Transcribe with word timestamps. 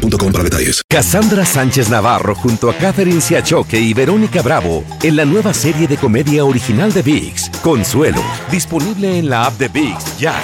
boostmobile 0.00 0.32
para 0.32 0.44
detalles. 0.44 0.82
Cassandra 0.88 1.44
Sánchez 1.44 1.88
Navarro 1.90 2.34
junto 2.34 2.70
a 2.70 2.74
Catherine 2.74 3.20
Siachoque 3.20 3.78
y 3.78 3.94
Verónica 3.94 4.42
Bravo 4.42 4.84
en 5.02 5.16
la 5.16 5.24
nueva 5.24 5.54
serie 5.54 5.86
de 5.86 5.96
comedia 5.96 6.44
original 6.44 6.92
de 6.92 7.02
VIX, 7.02 7.50
Consuelo, 7.62 8.22
disponible 8.50 9.18
en 9.18 9.30
la 9.30 9.46
app 9.46 9.58
de 9.58 9.68
VIX 9.68 10.18
ya. 10.18 10.34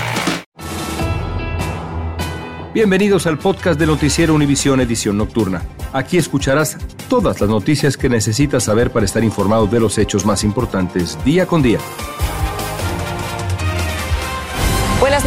Bienvenidos 2.75 3.27
al 3.27 3.39
podcast 3.39 3.81
de 3.81 3.87
Noticiero 3.87 4.35
Univisión 4.35 4.81
Edición 4.81 5.17
Nocturna. 5.17 5.63
Aquí 5.93 6.19
escucharás 6.19 6.77
todas 7.09 7.41
las 7.41 7.49
noticias 7.49 7.97
que 7.97 8.11
necesitas 8.11 8.65
saber 8.65 8.91
para 8.91 9.07
estar 9.07 9.25
informado 9.25 9.67
de 9.67 9.81
los 9.81 9.97
hechos 9.97 10.27
más 10.27 10.45
importantes 10.45 11.19
día 11.25 11.47
con 11.47 11.63
día. 11.63 11.79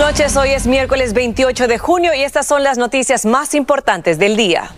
Noches, 0.09 0.35
hoy 0.37 0.49
es 0.49 0.65
miércoles 0.65 1.13
28 1.13 1.67
de 1.67 1.77
junio 1.77 2.15
y 2.15 2.23
estas 2.23 2.47
son 2.47 2.63
las 2.63 2.79
noticias 2.79 3.27
más 3.27 3.53
importantes 3.53 4.17
del 4.17 4.35
día. 4.37 4.71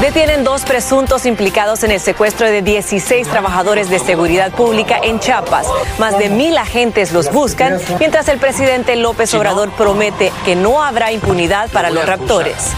Detienen 0.00 0.44
dos 0.44 0.62
presuntos 0.62 1.26
implicados 1.26 1.82
en 1.82 1.90
el 1.90 1.98
secuestro 1.98 2.46
de 2.46 2.62
16 2.62 3.26
trabajadores 3.26 3.90
de 3.90 3.98
seguridad 3.98 4.52
pública 4.52 5.00
en 5.02 5.18
Chiapas. 5.18 5.66
Más 5.98 6.16
de 6.16 6.28
mil 6.28 6.56
agentes 6.56 7.10
los 7.10 7.32
buscan, 7.32 7.80
mientras 7.98 8.28
el 8.28 8.38
presidente 8.38 8.94
López 8.94 9.34
Obrador 9.34 9.72
promete 9.72 10.30
que 10.44 10.54
no 10.54 10.84
habrá 10.84 11.10
impunidad 11.10 11.68
para 11.70 11.90
los 11.90 12.06
raptores. 12.06 12.68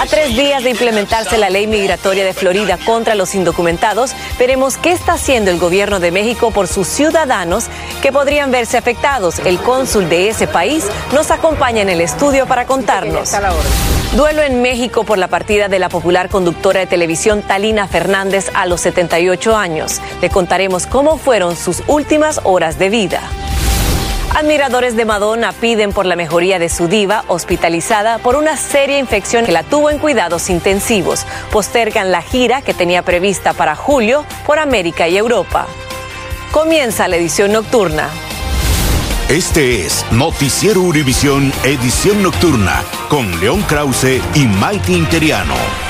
A 0.00 0.06
tres 0.06 0.36
días 0.36 0.62
de 0.62 0.70
implementarse 0.70 1.36
la 1.38 1.50
ley 1.50 1.66
migratoria 1.66 2.24
de 2.24 2.32
Florida 2.32 2.78
contra 2.86 3.16
los 3.16 3.34
indocumentados, 3.34 4.12
veremos 4.38 4.76
qué 4.76 4.92
está 4.92 5.14
haciendo 5.14 5.50
el 5.50 5.58
gobierno 5.58 5.98
de 5.98 6.12
México 6.12 6.52
por 6.52 6.68
sus 6.68 6.86
ciudadanos 6.86 7.64
que 8.00 8.12
podrían 8.12 8.52
verse 8.52 8.76
afectados. 8.76 9.40
El 9.40 9.58
cónsul 9.58 10.08
de 10.08 10.28
ese 10.28 10.46
país 10.46 10.86
nos 11.12 11.32
acompaña 11.32 11.82
en 11.82 11.88
el 11.88 12.00
estudio 12.00 12.46
para 12.46 12.64
contarnos. 12.64 13.32
Duelo 14.12 14.42
en 14.42 14.62
México 14.62 15.02
por 15.02 15.18
la 15.18 15.26
partida 15.26 15.66
de 15.66 15.80
la 15.80 15.88
popular 15.88 16.28
conductora 16.28 16.78
de 16.78 16.86
televisión 16.86 17.42
Talina 17.42 17.88
Fernández 17.88 18.52
a 18.54 18.66
los 18.66 18.82
78 18.82 19.56
años. 19.56 20.00
Le 20.22 20.30
contaremos 20.30 20.86
cómo 20.86 21.18
fueron 21.18 21.56
sus 21.56 21.82
últimas 21.88 22.40
horas 22.44 22.78
de 22.78 22.88
vida. 22.88 23.20
Admiradores 24.38 24.94
de 24.94 25.04
Madonna 25.04 25.50
piden 25.50 25.92
por 25.92 26.06
la 26.06 26.14
mejoría 26.14 26.60
de 26.60 26.68
su 26.68 26.86
diva, 26.86 27.24
hospitalizada 27.26 28.18
por 28.18 28.36
una 28.36 28.56
seria 28.56 28.96
infección 28.96 29.44
que 29.44 29.50
la 29.50 29.64
tuvo 29.64 29.90
en 29.90 29.98
cuidados 29.98 30.48
intensivos. 30.48 31.26
Postergan 31.50 32.12
la 32.12 32.22
gira 32.22 32.62
que 32.62 32.72
tenía 32.72 33.02
prevista 33.02 33.52
para 33.52 33.74
julio 33.74 34.24
por 34.46 34.60
América 34.60 35.08
y 35.08 35.16
Europa. 35.16 35.66
Comienza 36.52 37.08
la 37.08 37.16
edición 37.16 37.50
nocturna. 37.50 38.10
Este 39.28 39.84
es 39.84 40.06
Noticiero 40.12 40.82
Univisión 40.82 41.52
Edición 41.64 42.22
Nocturna 42.22 42.84
con 43.08 43.40
León 43.40 43.62
Krause 43.62 44.22
y 44.36 44.46
Maite 44.46 44.92
Interiano. 44.92 45.87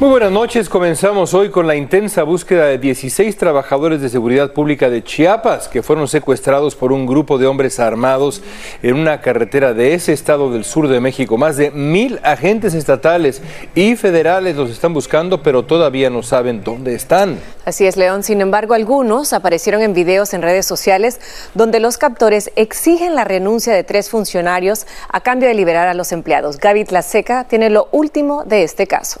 Muy 0.00 0.10
buenas 0.10 0.30
noches. 0.30 0.68
Comenzamos 0.68 1.34
hoy 1.34 1.50
con 1.50 1.66
la 1.66 1.74
intensa 1.74 2.22
búsqueda 2.22 2.66
de 2.66 2.78
16 2.78 3.36
trabajadores 3.36 4.00
de 4.00 4.08
seguridad 4.08 4.52
pública 4.52 4.88
de 4.88 5.02
Chiapas 5.02 5.66
que 5.66 5.82
fueron 5.82 6.06
secuestrados 6.06 6.76
por 6.76 6.92
un 6.92 7.04
grupo 7.04 7.36
de 7.36 7.48
hombres 7.48 7.80
armados 7.80 8.40
en 8.84 8.94
una 8.94 9.20
carretera 9.20 9.74
de 9.74 9.94
ese 9.94 10.12
estado 10.12 10.52
del 10.52 10.64
sur 10.64 10.86
de 10.86 11.00
México. 11.00 11.36
Más 11.36 11.56
de 11.56 11.72
mil 11.72 12.20
agentes 12.22 12.74
estatales 12.74 13.42
y 13.74 13.96
federales 13.96 14.54
los 14.54 14.70
están 14.70 14.94
buscando, 14.94 15.42
pero 15.42 15.64
todavía 15.64 16.10
no 16.10 16.22
saben 16.22 16.62
dónde 16.62 16.94
están. 16.94 17.40
Así 17.64 17.84
es, 17.84 17.96
León. 17.96 18.22
Sin 18.22 18.40
embargo, 18.40 18.74
algunos 18.74 19.32
aparecieron 19.32 19.82
en 19.82 19.94
videos 19.94 20.32
en 20.32 20.42
redes 20.42 20.64
sociales 20.64 21.18
donde 21.54 21.80
los 21.80 21.98
captores 21.98 22.52
exigen 22.54 23.16
la 23.16 23.24
renuncia 23.24 23.72
de 23.72 23.82
tres 23.82 24.10
funcionarios 24.10 24.86
a 25.08 25.22
cambio 25.22 25.48
de 25.48 25.54
liberar 25.54 25.88
a 25.88 25.94
los 25.94 26.12
empleados. 26.12 26.58
Gaby 26.58 26.84
Tlaseca 26.84 27.48
tiene 27.48 27.68
lo 27.68 27.88
último 27.90 28.44
de 28.44 28.62
este 28.62 28.86
caso. 28.86 29.20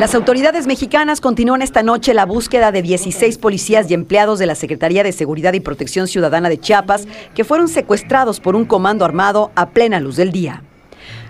Las 0.00 0.14
autoridades 0.14 0.66
mexicanas 0.66 1.20
continúan 1.20 1.60
esta 1.60 1.82
noche 1.82 2.14
la 2.14 2.24
búsqueda 2.24 2.72
de 2.72 2.80
16 2.80 3.36
policías 3.36 3.90
y 3.90 3.92
empleados 3.92 4.38
de 4.38 4.46
la 4.46 4.54
Secretaría 4.54 5.02
de 5.02 5.12
Seguridad 5.12 5.52
y 5.52 5.60
Protección 5.60 6.08
Ciudadana 6.08 6.48
de 6.48 6.58
Chiapas 6.58 7.06
que 7.34 7.44
fueron 7.44 7.68
secuestrados 7.68 8.40
por 8.40 8.56
un 8.56 8.64
comando 8.64 9.04
armado 9.04 9.52
a 9.56 9.68
plena 9.68 10.00
luz 10.00 10.16
del 10.16 10.32
día. 10.32 10.62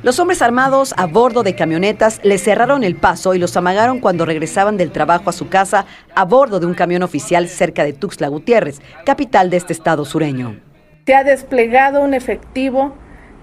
Los 0.04 0.20
hombres 0.20 0.40
armados 0.40 0.94
a 0.96 1.06
bordo 1.06 1.42
de 1.42 1.56
camionetas 1.56 2.20
les 2.22 2.44
cerraron 2.44 2.84
el 2.84 2.94
paso 2.94 3.34
y 3.34 3.40
los 3.40 3.56
amagaron 3.56 3.98
cuando 3.98 4.24
regresaban 4.24 4.76
del 4.76 4.92
trabajo 4.92 5.30
a 5.30 5.32
su 5.32 5.48
casa 5.48 5.86
a 6.14 6.24
bordo 6.24 6.60
de 6.60 6.66
un 6.66 6.74
camión 6.74 7.02
oficial 7.02 7.48
cerca 7.48 7.82
de 7.82 7.92
Tuxtla 7.92 8.28
Gutiérrez, 8.28 8.80
capital 9.04 9.50
de 9.50 9.56
este 9.56 9.72
estado 9.72 10.04
sureño. 10.04 10.60
Se 11.06 11.14
ha 11.16 11.24
desplegado 11.24 12.02
un 12.02 12.14
efectivo 12.14 12.94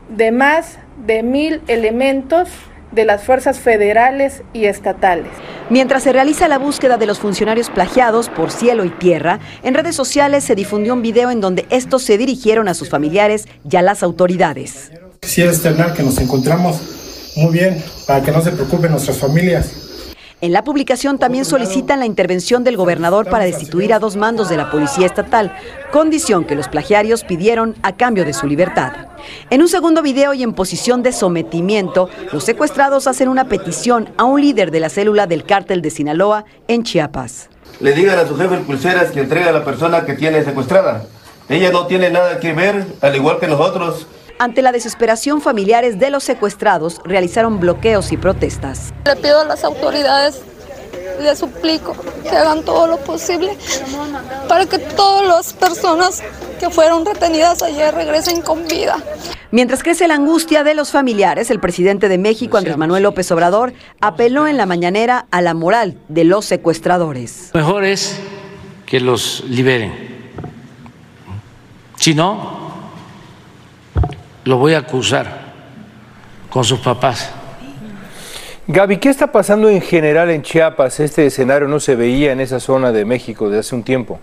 de 0.07 0.31
más 0.31 0.79
de 1.05 1.21
mil 1.21 1.61
elementos 1.67 2.47
de 2.97 3.05
las 3.05 3.23
fuerzas 3.23 3.59
federales 3.59 4.41
y 4.51 4.65
estatales. 4.65 5.31
Mientras 5.69 6.03
se 6.03 6.11
realiza 6.11 6.49
la 6.49 6.57
búsqueda 6.57 6.97
de 6.97 7.05
los 7.05 7.19
funcionarios 7.19 7.69
plagiados 7.69 8.27
por 8.27 8.51
cielo 8.51 8.83
y 8.83 8.89
tierra, 8.89 9.39
en 9.63 9.75
redes 9.75 9.95
sociales 9.95 10.43
se 10.43 10.55
difundió 10.55 10.93
un 10.93 11.01
video 11.01 11.31
en 11.31 11.39
donde 11.39 11.65
estos 11.69 12.03
se 12.03 12.17
dirigieron 12.17 12.67
a 12.67 12.73
sus 12.73 12.89
familiares 12.89 13.47
y 13.69 13.75
a 13.77 13.81
las 13.81 14.03
autoridades. 14.03 14.91
Quisiera 15.21 15.51
externar 15.51 15.93
que 15.93 16.03
nos 16.03 16.17
encontramos 16.17 17.33
muy 17.37 17.53
bien 17.53 17.81
para 18.05 18.21
que 18.21 18.31
no 18.31 18.41
se 18.41 18.51
preocupen 18.51 18.91
nuestras 18.91 19.17
familias. 19.17 19.86
En 20.39 20.53
la 20.53 20.63
publicación 20.63 21.17
también 21.17 21.45
solicitan 21.45 21.99
la 21.99 22.05
intervención 22.05 22.63
del 22.63 22.77
gobernador 22.77 23.27
para 23.27 23.45
destituir 23.45 23.91
a 23.91 23.97
dos 23.97 24.15
mandos 24.15 24.49
de 24.49 24.57
la 24.57 24.69
Policía 24.69 25.07
Estatal, 25.07 25.51
condición 25.91 26.45
que 26.45 26.53
los 26.53 26.67
plagiarios 26.67 27.23
pidieron 27.23 27.75
a 27.81 27.95
cambio 27.95 28.23
de 28.23 28.33
su 28.33 28.45
libertad. 28.45 28.91
En 29.49 29.63
un 29.63 29.67
segundo 29.67 30.03
video 30.03 30.35
y 30.35 30.43
en 30.43 30.53
posición 30.53 31.01
de 31.01 31.11
sometimiento, 31.11 32.07
los 32.31 32.43
secuestrados 32.43 33.07
hacen 33.07 33.29
una 33.29 33.45
petición 33.45 34.09
a 34.17 34.25
un 34.25 34.39
líder 34.39 34.69
de 34.69 34.79
la 34.79 34.89
célula 34.89 35.25
del 35.25 35.43
cártel 35.43 35.81
de 35.81 35.89
Sinaloa 35.89 36.45
en 36.67 36.83
Chiapas. 36.83 37.49
Le 37.79 37.93
digan 37.93 38.19
a 38.19 38.27
su 38.27 38.37
jefe 38.37 38.53
el 38.53 38.61
pulseras 38.61 39.09
que 39.09 39.21
entregue 39.21 39.49
a 39.49 39.51
la 39.51 39.65
persona 39.65 40.05
que 40.05 40.13
tiene 40.13 40.43
secuestrada. 40.43 41.07
Ella 41.49 41.71
no 41.71 41.87
tiene 41.87 42.11
nada 42.11 42.39
que 42.39 42.53
ver, 42.53 42.85
al 43.01 43.15
igual 43.15 43.39
que 43.39 43.47
nosotros. 43.47 44.05
Ante 44.39 44.61
la 44.61 44.71
desesperación, 44.71 45.41
familiares 45.41 45.97
de 45.97 46.11
los 46.11 46.23
secuestrados 46.23 47.01
realizaron 47.03 47.59
bloqueos 47.59 48.11
y 48.11 48.17
protestas. 48.17 48.93
Le 49.03 49.15
pido 49.15 49.41
a 49.41 49.45
las 49.45 49.63
autoridades, 49.63 50.41
le 51.19 51.35
suplico 51.35 51.95
que 52.21 52.29
hagan 52.29 52.63
todo 52.63 52.85
lo 52.85 52.97
posible 52.97 53.57
para 54.47 54.67
que 54.67 54.77
todas 54.77 55.27
las 55.27 55.53
personas 55.53 56.21
que 56.59 56.69
fueron 56.69 57.03
retenidas 57.03 57.63
ayer 57.63 57.91
regresen 57.95 58.41
con 58.41 58.67
vida. 58.67 58.97
Mientras 59.49 59.81
crece 59.81 60.07
la 60.07 60.15
angustia 60.15 60.63
de 60.63 60.75
los 60.75 60.91
familiares, 60.91 61.49
el 61.49 61.59
presidente 61.59 62.07
de 62.07 62.19
México, 62.19 62.57
Andrés 62.57 62.77
Manuel 62.77 63.03
López 63.03 63.31
Obrador, 63.31 63.73
apeló 64.01 64.47
en 64.47 64.57
la 64.57 64.67
mañanera 64.67 65.25
a 65.31 65.41
la 65.41 65.55
moral 65.55 65.97
de 66.09 66.25
los 66.25 66.45
secuestradores. 66.45 67.51
Mejor 67.55 67.85
es 67.85 68.19
que 68.85 68.99
los 68.99 69.43
liberen. 69.47 69.93
Si 71.95 72.13
no, 72.13 72.66
lo 74.47 74.57
voy 74.57 74.73
a 74.75 74.77
acusar 74.79 75.27
con 76.49 76.63
sus 76.63 76.79
papás. 76.79 77.31
Gaby, 78.65 78.97
¿qué 78.97 79.09
está 79.09 79.29
pasando 79.29 79.67
en 79.67 79.81
general 79.81 80.29
en 80.29 80.41
Chiapas? 80.41 81.01
Este 81.01 81.25
escenario 81.25 81.67
no 81.67 81.81
se 81.81 81.95
veía 81.95 82.31
en 82.31 82.39
esa 82.39 82.61
zona 82.61 82.93
de 82.93 83.03
México 83.03 83.49
desde 83.49 83.59
hace 83.59 83.75
un 83.75 83.83
tiempo. 83.83 84.21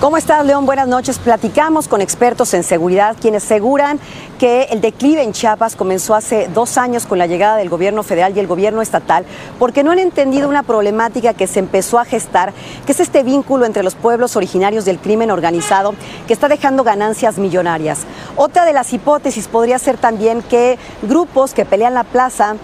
¿Cómo 0.00 0.16
estás, 0.16 0.44
León? 0.44 0.66
Buenas 0.66 0.88
noches. 0.88 1.18
Platicamos 1.18 1.86
con 1.88 2.02
expertos 2.02 2.52
en 2.52 2.64
seguridad 2.64 3.16
quienes 3.18 3.44
aseguran 3.44 4.00
que 4.38 4.64
el 4.64 4.80
declive 4.80 5.22
en 5.22 5.32
Chiapas 5.32 5.76
comenzó 5.76 6.14
hace 6.14 6.48
dos 6.52 6.76
años 6.76 7.06
con 7.06 7.16
la 7.16 7.26
llegada 7.26 7.56
del 7.56 7.70
gobierno 7.70 8.02
federal 8.02 8.36
y 8.36 8.40
el 8.40 8.48
gobierno 8.48 8.82
estatal, 8.82 9.24
porque 9.58 9.84
no 9.84 9.92
han 9.92 10.00
entendido 10.00 10.48
una 10.48 10.64
problemática 10.64 11.32
que 11.32 11.46
se 11.46 11.60
empezó 11.60 12.00
a 12.00 12.04
gestar, 12.04 12.52
que 12.84 12.92
es 12.92 13.00
este 13.00 13.22
vínculo 13.22 13.64
entre 13.66 13.84
los 13.84 13.94
pueblos 13.94 14.36
originarios 14.36 14.84
del 14.84 14.98
crimen 14.98 15.30
organizado, 15.30 15.94
que 16.26 16.34
está 16.34 16.48
dejando 16.48 16.82
ganancias 16.82 17.38
millonarias. 17.38 18.00
Otra 18.36 18.66
de 18.66 18.72
las 18.72 18.92
hipótesis 18.92 19.46
podría 19.46 19.78
ser 19.78 19.96
también 19.96 20.42
que 20.42 20.76
grupos 21.02 21.54
que 21.54 21.64
pelean 21.64 21.94
la 21.94 22.04
plaza 22.04 22.56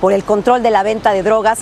por 0.00 0.12
el 0.12 0.24
control 0.24 0.62
de 0.62 0.70
la 0.70 0.82
venta 0.82 1.12
de 1.12 1.22
drogas 1.22 1.60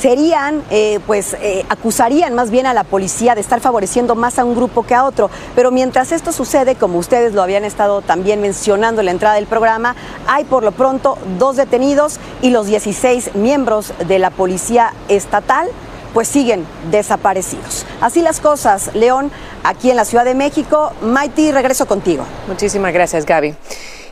serían, 0.00 0.62
eh, 0.70 1.00
pues 1.06 1.36
eh, 1.40 1.64
acusarían 1.68 2.34
más 2.34 2.50
bien 2.50 2.66
a 2.66 2.74
la 2.74 2.84
policía 2.84 3.34
de 3.34 3.40
estar 3.40 3.60
favoreciendo 3.60 4.14
más 4.14 4.38
a 4.38 4.44
un 4.44 4.54
grupo 4.54 4.84
que 4.84 4.94
a 4.94 5.04
otro. 5.04 5.30
Pero 5.54 5.70
mientras 5.70 6.12
esto 6.12 6.32
sucede, 6.32 6.74
como 6.74 6.98
ustedes 6.98 7.34
lo 7.34 7.42
habían 7.42 7.64
estado 7.64 8.02
también 8.02 8.40
mencionando 8.40 9.00
en 9.00 9.06
la 9.06 9.12
entrada 9.12 9.36
del 9.36 9.46
programa, 9.46 9.94
hay 10.26 10.44
por 10.44 10.62
lo 10.62 10.72
pronto 10.72 11.18
dos 11.38 11.56
detenidos 11.56 12.18
y 12.42 12.50
los 12.50 12.66
16 12.66 13.34
miembros 13.34 13.92
de 14.06 14.18
la 14.18 14.30
policía 14.30 14.92
estatal 15.08 15.68
pues 16.12 16.28
siguen 16.28 16.64
desaparecidos. 16.92 17.84
Así 18.00 18.22
las 18.22 18.40
cosas, 18.40 18.94
León, 18.94 19.32
aquí 19.64 19.90
en 19.90 19.96
la 19.96 20.04
Ciudad 20.04 20.24
de 20.24 20.34
México. 20.34 20.92
Maiti, 21.02 21.50
regreso 21.50 21.86
contigo. 21.86 22.24
Muchísimas 22.46 22.92
gracias, 22.92 23.26
Gaby. 23.26 23.56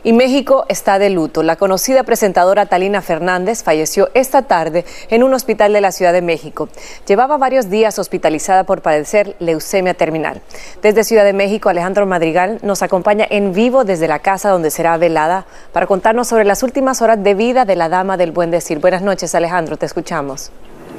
Y 0.05 0.13
México 0.13 0.65
está 0.69 0.99
de 0.99 1.11
luto. 1.11 1.45
La 1.45 1.55
conocida 1.55 2.03
presentadora 2.03 2.67
Talina 2.67 3.03
Fernández 3.03 3.63
falleció 3.63 4.11
esta 4.15 4.43
tarde 4.43 4.85
en 5.11 5.23
un 5.23 5.33
hospital 5.33 5.73
de 5.73 5.81
la 5.81 5.93
Ciudad 5.93 6.13
de 6.13 6.23
México. 6.23 6.69
Llevaba 7.07 7.37
varios 7.37 7.71
días 7.71 8.01
hospitalizada 8.01 8.65
por 8.65 8.83
padecer 8.83 9.37
leucemia 9.39 9.95
terminal. 9.95 10.43
Desde 10.83 11.05
Ciudad 11.05 11.25
de 11.25 11.33
México, 11.33 11.69
Alejandro 11.69 12.05
Madrigal 12.05 12.59
nos 12.63 12.83
acompaña 12.83 13.27
en 13.31 13.53
vivo 13.53 13.85
desde 13.85 14.09
la 14.09 14.19
casa 14.19 14.51
donde 14.51 14.73
será 14.73 14.97
velada 14.97 15.47
para 15.73 15.87
contarnos 15.87 16.27
sobre 16.27 16.45
las 16.47 16.65
últimas 16.65 17.01
horas 17.01 17.23
de 17.23 17.35
vida 17.35 17.65
de 17.65 17.77
la 17.77 17.89
dama 17.89 18.17
del 18.17 18.33
buen 18.33 18.51
decir. 18.51 18.81
Buenas 18.81 19.03
noches, 19.03 19.37
Alejandro, 19.37 19.77
te 19.77 19.87
escuchamos. 19.87 20.51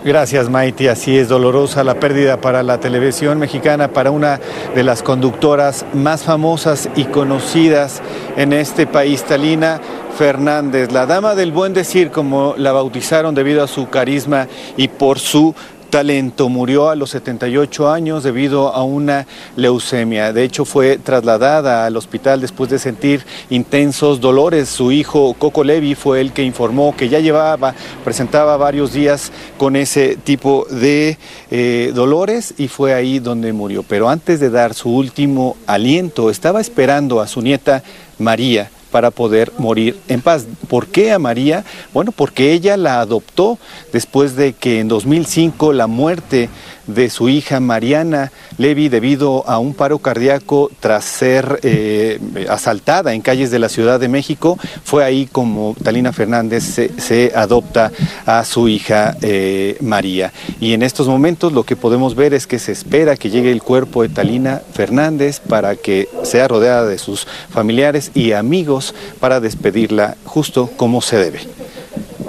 Gracias, 0.05 0.49
Maiti. 0.49 0.89
Así 0.89 1.17
es 1.17 1.29
dolorosa 1.29 1.81
la 1.85 1.95
pérdida 1.95 2.35
para 2.41 2.61
la 2.61 2.77
televisión 2.77 3.39
mexicana, 3.39 3.87
para 3.87 4.11
una 4.11 4.37
de 4.75 4.83
las 4.83 5.01
conductoras 5.01 5.85
más 5.93 6.23
famosas 6.23 6.89
y 6.97 7.05
conocidas 7.05 8.01
en 8.35 8.51
este 8.51 8.85
país, 8.85 9.23
Talina 9.23 9.79
Fernández, 10.17 10.91
la 10.91 11.05
dama 11.05 11.35
del 11.35 11.51
buen 11.51 11.73
decir, 11.73 12.11
como 12.11 12.53
la 12.57 12.71
bautizaron 12.71 13.33
debido 13.33 13.63
a 13.63 13.67
su 13.67 13.89
carisma 13.89 14.47
y 14.77 14.89
por 14.89 15.19
su 15.19 15.55
talento. 15.93 16.49
Murió 16.49 16.89
a 16.89 16.95
los 16.95 17.11
78 17.11 17.91
años 17.91 18.23
debido 18.23 18.73
a 18.73 18.83
una 18.83 19.27
leucemia. 19.55 20.33
De 20.33 20.43
hecho, 20.43 20.65
fue 20.65 20.97
trasladada 20.97 21.85
al 21.85 21.95
hospital 21.95 22.41
después 22.41 22.71
de 22.71 22.79
sentir 22.79 23.23
intensos 23.51 24.19
dolores. 24.19 24.69
Su 24.69 24.91
hijo 24.91 25.35
Coco 25.35 25.63
Levi 25.63 25.93
fue 25.93 26.19
el 26.19 26.33
que 26.33 26.41
informó 26.41 26.95
que 26.97 27.09
ya 27.09 27.19
llevaba, 27.19 27.75
presentaba 28.03 28.57
varios 28.57 28.91
días 28.91 29.31
con 29.59 29.75
ese 29.75 30.15
tipo 30.15 30.65
de 30.71 31.19
eh, 31.51 31.91
dolores 31.93 32.55
y 32.57 32.69
fue 32.69 32.95
ahí 32.95 33.19
donde 33.19 33.53
murió. 33.53 33.83
Pero 33.83 34.09
antes 34.09 34.39
de 34.39 34.49
dar 34.49 34.73
su 34.73 34.89
último 34.89 35.57
aliento, 35.67 36.31
estaba 36.31 36.59
esperando 36.59 37.21
a 37.21 37.27
su 37.27 37.39
nieta 37.43 37.83
María 38.17 38.71
para 38.93 39.09
poder 39.09 39.51
morir 39.57 39.99
en 40.07 40.21
paz. 40.21 40.45
¿Por 40.67 40.85
qué 40.85 41.11
a 41.11 41.17
María? 41.17 41.65
Bueno, 41.95 42.11
porque 42.11 42.53
ella 42.53 42.77
la 42.77 42.99
adoptó 42.99 43.57
después 43.91 44.35
de 44.35 44.53
que 44.53 44.79
en 44.79 44.87
2005 44.87 45.73
la 45.73 45.87
muerte 45.87 46.47
de 46.87 47.09
su 47.09 47.29
hija 47.29 47.59
Mariana 47.59 48.31
Levy 48.57 48.89
debido 48.89 49.47
a 49.47 49.59
un 49.59 49.73
paro 49.73 49.99
cardíaco 49.99 50.69
tras 50.79 51.05
ser 51.05 51.59
eh, 51.63 52.19
asaltada 52.49 53.13
en 53.13 53.21
calles 53.21 53.51
de 53.51 53.59
la 53.59 53.69
Ciudad 53.69 53.99
de 53.99 54.07
México. 54.07 54.57
Fue 54.83 55.03
ahí 55.03 55.27
como 55.31 55.75
Talina 55.81 56.13
Fernández 56.13 56.63
se, 56.97 57.31
adopta 57.35 57.91
a 58.25 58.43
su 58.45 58.67
hija 58.67 59.15
eh, 59.21 59.77
María. 59.81 60.33
Y 60.59 60.73
en 60.73 60.83
estos 60.83 61.07
momentos 61.07 61.53
lo 61.53 61.63
que 61.63 61.75
podemos 61.75 62.15
ver 62.15 62.33
es 62.33 62.47
que 62.47 62.59
se 62.59 62.71
espera 62.71 63.17
que 63.17 63.29
llegue 63.29 63.51
el 63.51 63.63
cuerpo 63.63 64.01
de 64.01 64.09
Talina 64.09 64.61
Fernández 64.73 65.39
para 65.39 65.75
que 65.75 66.09
sea 66.23 66.47
rodeada 66.47 66.85
de 66.85 66.97
sus 66.97 67.27
familiares 67.49 68.11
y 68.13 68.33
amigos 68.33 68.93
para 69.19 69.39
despedirla 69.39 70.17
justo 70.25 70.69
como 70.77 71.01
se 71.01 71.17
debe. 71.17 71.39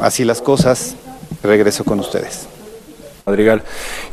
Así 0.01 0.25
las 0.25 0.41
cosas, 0.41 0.97
regreso 1.43 1.85
con 1.85 2.01
ustedes. 2.01 2.54
Madrigal. 3.27 3.63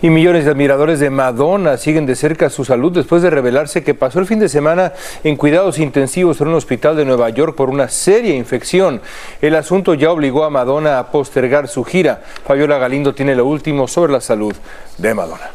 Y 0.01 0.09
millones 0.09 0.45
de 0.45 0.51
admiradores 0.51 1.01
de 1.01 1.09
Madonna 1.09 1.75
siguen 1.75 2.05
de 2.05 2.15
cerca 2.15 2.49
su 2.49 2.63
salud 2.63 2.93
después 2.93 3.21
de 3.21 3.29
revelarse 3.29 3.83
que 3.83 3.93
pasó 3.93 4.19
el 4.19 4.25
fin 4.25 4.39
de 4.39 4.47
semana 4.47 4.93
en 5.25 5.35
cuidados 5.35 5.79
intensivos 5.79 6.39
en 6.39 6.47
un 6.47 6.53
hospital 6.53 6.95
de 6.95 7.03
Nueva 7.03 7.29
York 7.29 7.55
por 7.57 7.69
una 7.69 7.89
seria 7.89 8.33
infección. 8.33 9.01
El 9.41 9.55
asunto 9.55 9.95
ya 9.95 10.11
obligó 10.11 10.45
a 10.45 10.49
Madonna 10.49 10.97
a 10.97 11.11
postergar 11.11 11.67
su 11.67 11.83
gira. 11.83 12.21
Fabiola 12.45 12.77
Galindo 12.77 13.13
tiene 13.13 13.35
lo 13.35 13.45
último 13.45 13.85
sobre 13.89 14.13
la 14.13 14.21
salud 14.21 14.55
de 14.97 15.13
Madonna. 15.13 15.51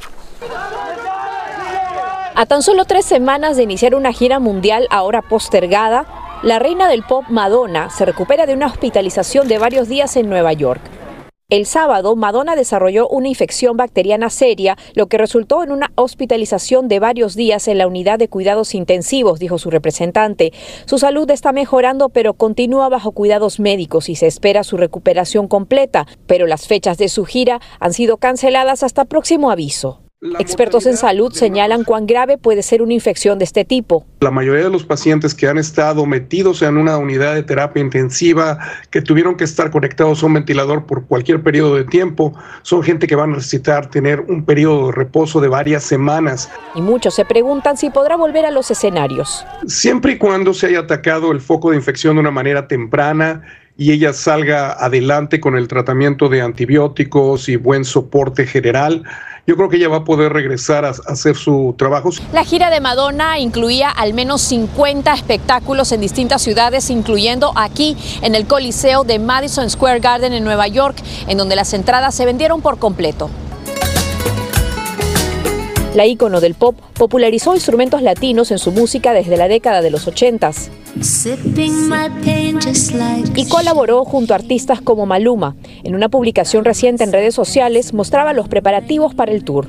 A 2.34 2.44
tan 2.44 2.62
solo 2.62 2.84
tres 2.84 3.06
semanas 3.06 3.56
de 3.56 3.62
iniciar 3.62 3.94
una 3.94 4.12
gira 4.12 4.38
mundial 4.38 4.86
ahora 4.90 5.22
postergada, 5.22 6.04
la 6.42 6.58
reina 6.58 6.88
del 6.88 7.04
pop 7.04 7.24
Madonna 7.30 7.88
se 7.88 8.04
recupera 8.04 8.44
de 8.44 8.52
una 8.52 8.66
hospitalización 8.66 9.48
de 9.48 9.56
varios 9.56 9.88
días 9.88 10.14
en 10.16 10.28
Nueva 10.28 10.52
York. 10.52 10.82
El 11.48 11.64
sábado, 11.64 12.16
Madonna 12.16 12.56
desarrolló 12.56 13.06
una 13.06 13.28
infección 13.28 13.76
bacteriana 13.76 14.30
seria, 14.30 14.76
lo 14.94 15.06
que 15.06 15.16
resultó 15.16 15.62
en 15.62 15.70
una 15.70 15.92
hospitalización 15.94 16.88
de 16.88 16.98
varios 16.98 17.36
días 17.36 17.68
en 17.68 17.78
la 17.78 17.86
unidad 17.86 18.18
de 18.18 18.26
cuidados 18.26 18.74
intensivos, 18.74 19.38
dijo 19.38 19.56
su 19.56 19.70
representante. 19.70 20.52
Su 20.86 20.98
salud 20.98 21.30
está 21.30 21.52
mejorando, 21.52 22.08
pero 22.08 22.34
continúa 22.34 22.88
bajo 22.88 23.12
cuidados 23.12 23.60
médicos 23.60 24.08
y 24.08 24.16
se 24.16 24.26
espera 24.26 24.64
su 24.64 24.76
recuperación 24.76 25.46
completa, 25.46 26.08
pero 26.26 26.48
las 26.48 26.66
fechas 26.66 26.98
de 26.98 27.08
su 27.08 27.24
gira 27.24 27.60
han 27.78 27.92
sido 27.92 28.16
canceladas 28.16 28.82
hasta 28.82 29.04
próximo 29.04 29.52
aviso. 29.52 30.05
Expertos 30.38 30.86
en 30.86 30.96
salud 30.96 31.30
señalan 31.30 31.84
cuán 31.84 32.06
grave 32.06 32.38
puede 32.38 32.62
ser 32.62 32.80
una 32.80 32.94
infección 32.94 33.38
de 33.38 33.44
este 33.44 33.66
tipo. 33.66 34.06
La 34.20 34.30
mayoría 34.30 34.64
de 34.64 34.70
los 34.70 34.82
pacientes 34.82 35.34
que 35.34 35.46
han 35.46 35.58
estado 35.58 36.06
metidos 36.06 36.62
en 36.62 36.78
una 36.78 36.96
unidad 36.96 37.34
de 37.34 37.42
terapia 37.42 37.82
intensiva, 37.82 38.58
que 38.90 39.02
tuvieron 39.02 39.36
que 39.36 39.44
estar 39.44 39.70
conectados 39.70 40.22
a 40.22 40.26
un 40.26 40.32
ventilador 40.32 40.86
por 40.86 41.06
cualquier 41.06 41.42
periodo 41.42 41.76
de 41.76 41.84
tiempo, 41.84 42.32
son 42.62 42.82
gente 42.82 43.06
que 43.06 43.14
van 43.14 43.34
a 43.34 43.36
necesitar 43.36 43.90
tener 43.90 44.20
un 44.20 44.46
periodo 44.46 44.86
de 44.86 44.92
reposo 44.92 45.38
de 45.42 45.48
varias 45.48 45.84
semanas. 45.84 46.50
Y 46.74 46.80
muchos 46.80 47.14
se 47.14 47.26
preguntan 47.26 47.76
si 47.76 47.90
podrá 47.90 48.16
volver 48.16 48.46
a 48.46 48.50
los 48.50 48.70
escenarios. 48.70 49.44
Siempre 49.66 50.12
y 50.12 50.18
cuando 50.18 50.54
se 50.54 50.68
haya 50.68 50.80
atacado 50.80 51.30
el 51.30 51.42
foco 51.42 51.72
de 51.72 51.76
infección 51.76 52.16
de 52.16 52.20
una 52.20 52.30
manera 52.30 52.66
temprana, 52.68 53.42
y 53.78 53.92
ella 53.92 54.12
salga 54.12 54.72
adelante 54.72 55.40
con 55.40 55.56
el 55.56 55.68
tratamiento 55.68 56.28
de 56.28 56.40
antibióticos 56.40 57.48
y 57.48 57.56
buen 57.56 57.84
soporte 57.84 58.46
general, 58.46 59.02
yo 59.46 59.56
creo 59.56 59.68
que 59.68 59.76
ella 59.76 59.88
va 59.88 59.98
a 59.98 60.04
poder 60.04 60.32
regresar 60.32 60.84
a, 60.84 60.90
hacer 60.90 61.36
su 61.36 61.74
trabajo. 61.78 62.10
La 62.32 62.44
gira 62.44 62.68
de 62.68 62.80
Madonna 62.80 63.38
incluía 63.38 63.90
al 63.90 64.12
menos 64.12 64.42
50 64.42 65.12
espectáculos 65.14 65.92
en 65.92 66.00
distintas 66.00 66.42
ciudades, 66.42 66.90
incluyendo 66.90 67.52
aquí 67.54 67.96
en 68.22 68.34
el 68.34 68.46
Coliseo 68.46 69.04
de 69.04 69.18
Madison 69.18 69.70
Square 69.70 70.00
Garden 70.00 70.32
en 70.32 70.42
Nueva 70.42 70.66
York, 70.66 70.96
en 71.28 71.38
donde 71.38 71.54
las 71.54 71.72
entradas 71.74 72.14
se 72.14 72.24
vendieron 72.24 72.60
por 72.60 72.78
completo. 72.78 73.30
La 75.96 76.04
ícono 76.04 76.42
del 76.42 76.52
pop 76.52 76.76
popularizó 76.92 77.54
instrumentos 77.54 78.02
latinos 78.02 78.50
en 78.50 78.58
su 78.58 78.70
música 78.70 79.14
desde 79.14 79.38
la 79.38 79.48
década 79.48 79.80
de 79.80 79.88
los 79.88 80.06
80 80.06 80.50
y 83.34 83.48
colaboró 83.48 84.04
junto 84.04 84.34
a 84.34 84.36
artistas 84.36 84.82
como 84.82 85.06
Maluma. 85.06 85.56
En 85.84 85.94
una 85.94 86.10
publicación 86.10 86.66
reciente 86.66 87.02
en 87.02 87.12
redes 87.12 87.34
sociales 87.34 87.94
mostraba 87.94 88.34
los 88.34 88.46
preparativos 88.46 89.14
para 89.14 89.32
el 89.32 89.42
tour. 89.42 89.68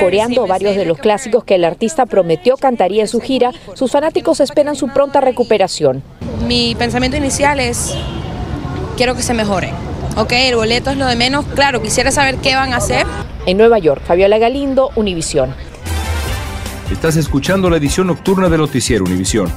Coreando 0.00 0.48
varios 0.48 0.74
de 0.74 0.84
los 0.84 0.98
clásicos 0.98 1.44
que 1.44 1.54
el 1.54 1.64
artista 1.64 2.04
prometió 2.04 2.56
cantaría 2.56 3.02
en 3.02 3.08
su 3.08 3.20
gira, 3.20 3.52
sus 3.74 3.92
fanáticos 3.92 4.40
esperan 4.40 4.74
su 4.74 4.88
pronta 4.88 5.20
recuperación. 5.20 6.02
Mi 6.48 6.74
pensamiento 6.74 7.16
inicial 7.16 7.60
es, 7.60 7.94
quiero 8.96 9.14
que 9.14 9.22
se 9.22 9.34
mejore. 9.34 9.70
Ok, 10.16 10.32
el 10.32 10.56
boleto 10.56 10.90
es 10.90 10.96
lo 10.96 11.06
de 11.06 11.14
menos. 11.14 11.44
Claro, 11.54 11.80
quisiera 11.80 12.10
saber 12.10 12.38
qué 12.38 12.56
van 12.56 12.72
a 12.72 12.78
hacer. 12.78 13.06
En 13.46 13.58
Nueva 13.58 13.78
York, 13.78 14.02
Fabiola 14.04 14.38
Galindo, 14.38 14.90
Univisión. 14.96 15.54
Estás 16.90 17.14
escuchando 17.14 17.70
la 17.70 17.76
edición 17.76 18.08
nocturna 18.08 18.48
de 18.48 18.58
Noticiero 18.58 19.04
Univisión. 19.04 19.52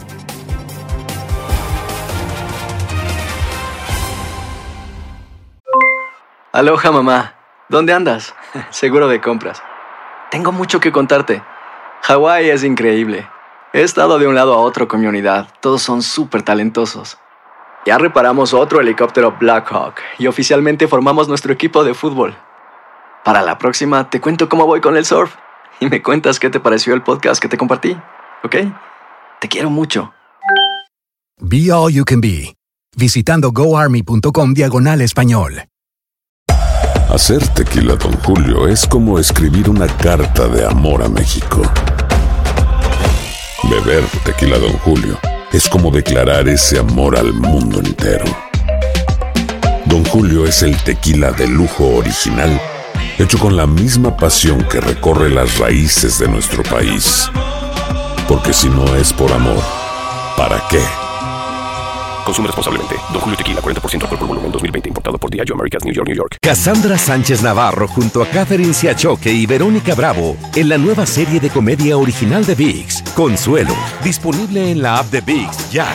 Aloha 6.52 6.92
mamá, 6.92 7.34
¿dónde 7.68 7.94
andas? 7.94 8.36
Seguro 8.70 9.08
de 9.08 9.22
compras. 9.22 9.64
Tengo 10.30 10.52
mucho 10.52 10.80
que 10.80 10.92
contarte. 10.92 11.42
Hawái 12.04 12.52
es 12.52 12.64
increíble. 12.64 13.28
He 13.74 13.82
estado 13.82 14.20
de 14.20 14.28
un 14.28 14.36
lado 14.36 14.54
a 14.54 14.58
otro 14.58 14.88
con 14.88 15.02
mi 15.02 15.08
unidad. 15.08 15.48
Todos 15.62 15.82
son 15.82 16.04
súper 16.04 16.44
talentosos. 16.44 17.18
Ya 17.88 17.98
reparamos 17.98 18.54
otro 18.54 18.82
helicóptero 18.82 19.36
Blackhawk 19.40 19.96
y 20.20 20.28
oficialmente 20.28 20.88
formamos 20.88 21.28
nuestro 21.28 21.52
equipo 21.52 21.84
de 21.84 21.96
fútbol. 21.96 22.36
Para 23.24 23.42
la 23.42 23.58
próxima 23.58 24.10
te 24.10 24.22
cuento 24.22 24.50
cómo 24.50 24.66
voy 24.66 24.82
con 24.82 24.98
el 24.98 25.06
surf 25.06 25.36
y 25.80 25.88
me 25.88 26.02
cuentas 26.02 26.40
qué 26.40 26.50
te 26.50 26.60
pareció 26.60 26.94
el 26.94 27.02
podcast 27.02 27.42
que 27.42 27.48
te 27.48 27.58
compartí, 27.58 27.98
¿ok? 28.44 28.56
Te 29.40 29.48
quiero 29.48 29.70
mucho. 29.70 30.14
Be 31.40 31.72
All 31.72 31.94
You 31.94 32.04
Can 32.06 32.22
Be, 32.22 32.56
visitando 32.98 33.52
goarmy.com 33.52 34.54
diagonal 34.54 35.02
español. 35.02 35.64
Hacer 37.10 37.48
tequila, 37.50 37.96
don 37.96 38.14
Julio, 38.20 38.68
es 38.68 38.86
como 38.86 39.18
escribir 39.18 39.70
una 39.70 39.88
carta 39.88 40.48
de 40.48 40.66
amor 40.66 41.02
a 41.02 41.10
México. 41.10 41.62
Beber 43.64 44.04
tequila, 44.24 44.60
don 44.60 44.74
Julio, 44.80 45.18
es 45.52 45.68
como 45.68 45.92
declarar 45.92 46.48
ese 46.48 46.78
amor 46.78 47.18
al 47.18 47.34
mundo 47.34 47.80
entero. 47.80 48.26
Don 49.86 50.06
Julio 50.06 50.46
es 50.46 50.62
el 50.62 50.78
tequila 50.84 51.32
de 51.32 51.48
lujo 51.48 51.96
original, 51.96 52.62
hecho 53.20 53.38
con 53.38 53.58
la 53.58 53.68
misma 53.68 54.16
pasión 54.16 54.64
que 54.64 54.80
recorre 54.80 55.30
las 55.30 55.58
raíces 55.58 56.20
de 56.20 56.28
nuestro 56.28 56.64
país. 56.64 57.30
Porque 58.28 58.54
si 58.54 58.70
no 58.70 58.96
es 58.96 59.12
por 59.12 59.32
amor, 59.32 59.62
¿para 60.38 60.62
qué? 60.70 60.80
Consume 62.24 62.48
responsablemente. 62.48 62.96
Don 63.12 63.20
Julio 63.22 63.38
Tequila, 63.38 63.62
40% 63.62 64.04
alcohol 64.04 64.20
por 64.20 64.28
volumen, 64.28 64.52
2020. 64.52 64.90
Importado 64.90 65.18
por 65.18 65.30
Diageo 65.30 65.56
Americas, 65.56 65.84
New 65.84 65.94
York, 65.94 66.08
New 66.08 66.16
York. 66.16 66.38
Cassandra 66.42 66.98
Sánchez 66.98 67.42
Navarro 67.42 67.88
junto 67.88 68.24
a 68.24 68.28
Catherine 68.28 68.74
Siachoque 68.74 69.32
y 69.32 69.46
Verónica 69.46 69.96
Bravo 69.96 70.38
en 70.56 70.70
la 70.70 70.78
nueva 70.78 71.06
serie 71.06 71.40
de 71.40 71.50
comedia 71.50 71.98
original 71.98 72.46
de 72.46 72.56
VIX, 72.56 73.02
Consuelo. 73.16 73.76
Disponible 74.04 74.72
en 74.72 74.82
la 74.82 75.00
app 75.00 75.08
de 75.08 75.22
VIX, 75.22 75.72
ya. 75.72 75.88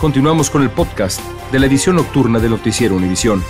Continuamos 0.00 0.48
con 0.48 0.62
el 0.62 0.70
podcast 0.70 1.20
de 1.52 1.58
la 1.58 1.66
edición 1.66 1.96
nocturna 1.96 2.38
de 2.38 2.48
Noticiero 2.48 2.94
Univisión. 2.94 3.42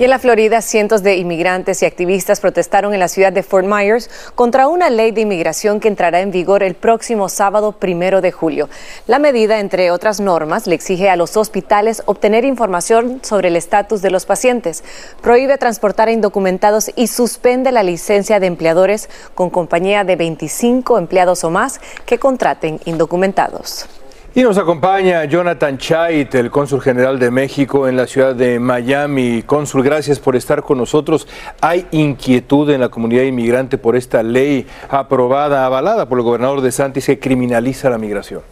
Y 0.00 0.04
en 0.04 0.08
la 0.08 0.18
Florida, 0.18 0.62
cientos 0.62 1.02
de 1.02 1.16
inmigrantes 1.16 1.82
y 1.82 1.84
activistas 1.84 2.40
protestaron 2.40 2.94
en 2.94 3.00
la 3.00 3.08
ciudad 3.08 3.34
de 3.34 3.42
Fort 3.42 3.66
Myers 3.66 4.08
contra 4.34 4.66
una 4.66 4.88
ley 4.88 5.10
de 5.10 5.20
inmigración 5.20 5.78
que 5.78 5.88
entrará 5.88 6.20
en 6.20 6.30
vigor 6.30 6.62
el 6.62 6.74
próximo 6.74 7.28
sábado 7.28 7.72
primero 7.72 8.22
de 8.22 8.32
julio. 8.32 8.70
La 9.06 9.18
medida, 9.18 9.60
entre 9.60 9.90
otras 9.90 10.18
normas, 10.18 10.66
le 10.66 10.74
exige 10.74 11.10
a 11.10 11.16
los 11.16 11.36
hospitales 11.36 12.02
obtener 12.06 12.46
información 12.46 13.20
sobre 13.22 13.48
el 13.48 13.56
estatus 13.56 14.00
de 14.00 14.08
los 14.08 14.24
pacientes, 14.24 14.84
prohíbe 15.20 15.58
transportar 15.58 16.08
a 16.08 16.12
indocumentados 16.12 16.90
y 16.96 17.08
suspende 17.08 17.70
la 17.70 17.82
licencia 17.82 18.40
de 18.40 18.46
empleadores 18.46 19.10
con 19.34 19.50
compañía 19.50 20.02
de 20.04 20.16
25 20.16 20.96
empleados 20.96 21.44
o 21.44 21.50
más 21.50 21.78
que 22.06 22.18
contraten 22.18 22.80
indocumentados. 22.86 23.99
Y 24.32 24.42
nos 24.42 24.58
acompaña 24.58 25.24
Jonathan 25.24 25.76
Chait, 25.76 26.32
el 26.36 26.52
cónsul 26.52 26.80
general 26.80 27.18
de 27.18 27.32
México 27.32 27.88
en 27.88 27.96
la 27.96 28.06
ciudad 28.06 28.32
de 28.32 28.60
Miami. 28.60 29.42
Cónsul, 29.42 29.82
gracias 29.82 30.20
por 30.20 30.36
estar 30.36 30.62
con 30.62 30.78
nosotros. 30.78 31.26
¿Hay 31.60 31.88
inquietud 31.90 32.70
en 32.70 32.80
la 32.80 32.90
comunidad 32.90 33.24
inmigrante 33.24 33.76
por 33.76 33.96
esta 33.96 34.22
ley 34.22 34.68
aprobada, 34.88 35.66
avalada 35.66 36.08
por 36.08 36.18
el 36.18 36.24
gobernador 36.24 36.60
de 36.60 36.70
Santis 36.70 37.06
que 37.06 37.18
criminaliza 37.18 37.90
la 37.90 37.98
migración? 37.98 38.42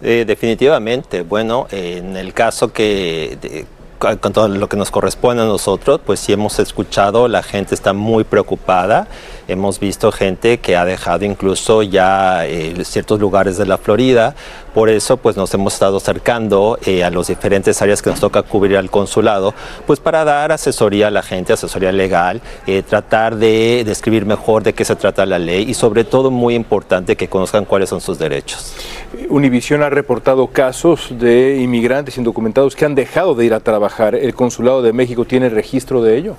Eh, 0.00 0.22
definitivamente. 0.24 1.22
Bueno, 1.22 1.66
en 1.72 2.16
el 2.16 2.32
caso 2.32 2.72
que 2.72 3.66
con 3.98 4.32
todo 4.32 4.48
lo 4.48 4.68
que 4.68 4.76
nos 4.76 4.90
corresponde 4.90 5.42
a 5.42 5.46
nosotros, 5.46 6.00
pues 6.04 6.20
sí 6.20 6.32
hemos 6.32 6.58
escuchado, 6.58 7.28
la 7.28 7.42
gente 7.42 7.74
está 7.74 7.92
muy 7.92 8.24
preocupada. 8.24 9.08
Hemos 9.48 9.80
visto 9.80 10.12
gente 10.12 10.58
que 10.58 10.76
ha 10.76 10.84
dejado 10.84 11.24
incluso 11.24 11.82
ya 11.82 12.46
eh, 12.46 12.74
ciertos 12.84 13.20
lugares 13.20 13.56
de 13.56 13.66
la 13.66 13.78
Florida. 13.78 14.34
Por 14.76 14.90
eso, 14.90 15.16
pues 15.16 15.38
nos 15.38 15.54
hemos 15.54 15.72
estado 15.72 15.96
acercando 15.96 16.78
eh, 16.84 17.02
a 17.02 17.08
las 17.08 17.28
diferentes 17.28 17.80
áreas 17.80 18.02
que 18.02 18.10
nos 18.10 18.20
toca 18.20 18.42
cubrir 18.42 18.76
al 18.76 18.90
consulado, 18.90 19.54
pues 19.86 20.00
para 20.00 20.22
dar 20.22 20.52
asesoría 20.52 21.08
a 21.08 21.10
la 21.10 21.22
gente, 21.22 21.54
asesoría 21.54 21.92
legal, 21.92 22.42
eh, 22.66 22.82
tratar 22.82 23.36
de 23.36 23.84
describir 23.86 24.26
mejor 24.26 24.62
de 24.62 24.74
qué 24.74 24.84
se 24.84 24.94
trata 24.94 25.24
la 25.24 25.38
ley 25.38 25.64
y 25.66 25.72
sobre 25.72 26.04
todo 26.04 26.30
muy 26.30 26.54
importante 26.54 27.16
que 27.16 27.26
conozcan 27.26 27.64
cuáles 27.64 27.88
son 27.88 28.02
sus 28.02 28.18
derechos. 28.18 28.74
Univision 29.30 29.82
ha 29.82 29.88
reportado 29.88 30.46
casos 30.48 31.08
de 31.10 31.56
inmigrantes 31.56 32.18
indocumentados 32.18 32.76
que 32.76 32.84
han 32.84 32.94
dejado 32.94 33.34
de 33.34 33.46
ir 33.46 33.54
a 33.54 33.60
trabajar. 33.60 34.14
¿El 34.14 34.34
Consulado 34.34 34.82
de 34.82 34.92
México 34.92 35.24
tiene 35.24 35.48
registro 35.48 36.02
de 36.02 36.18
ello? 36.18 36.36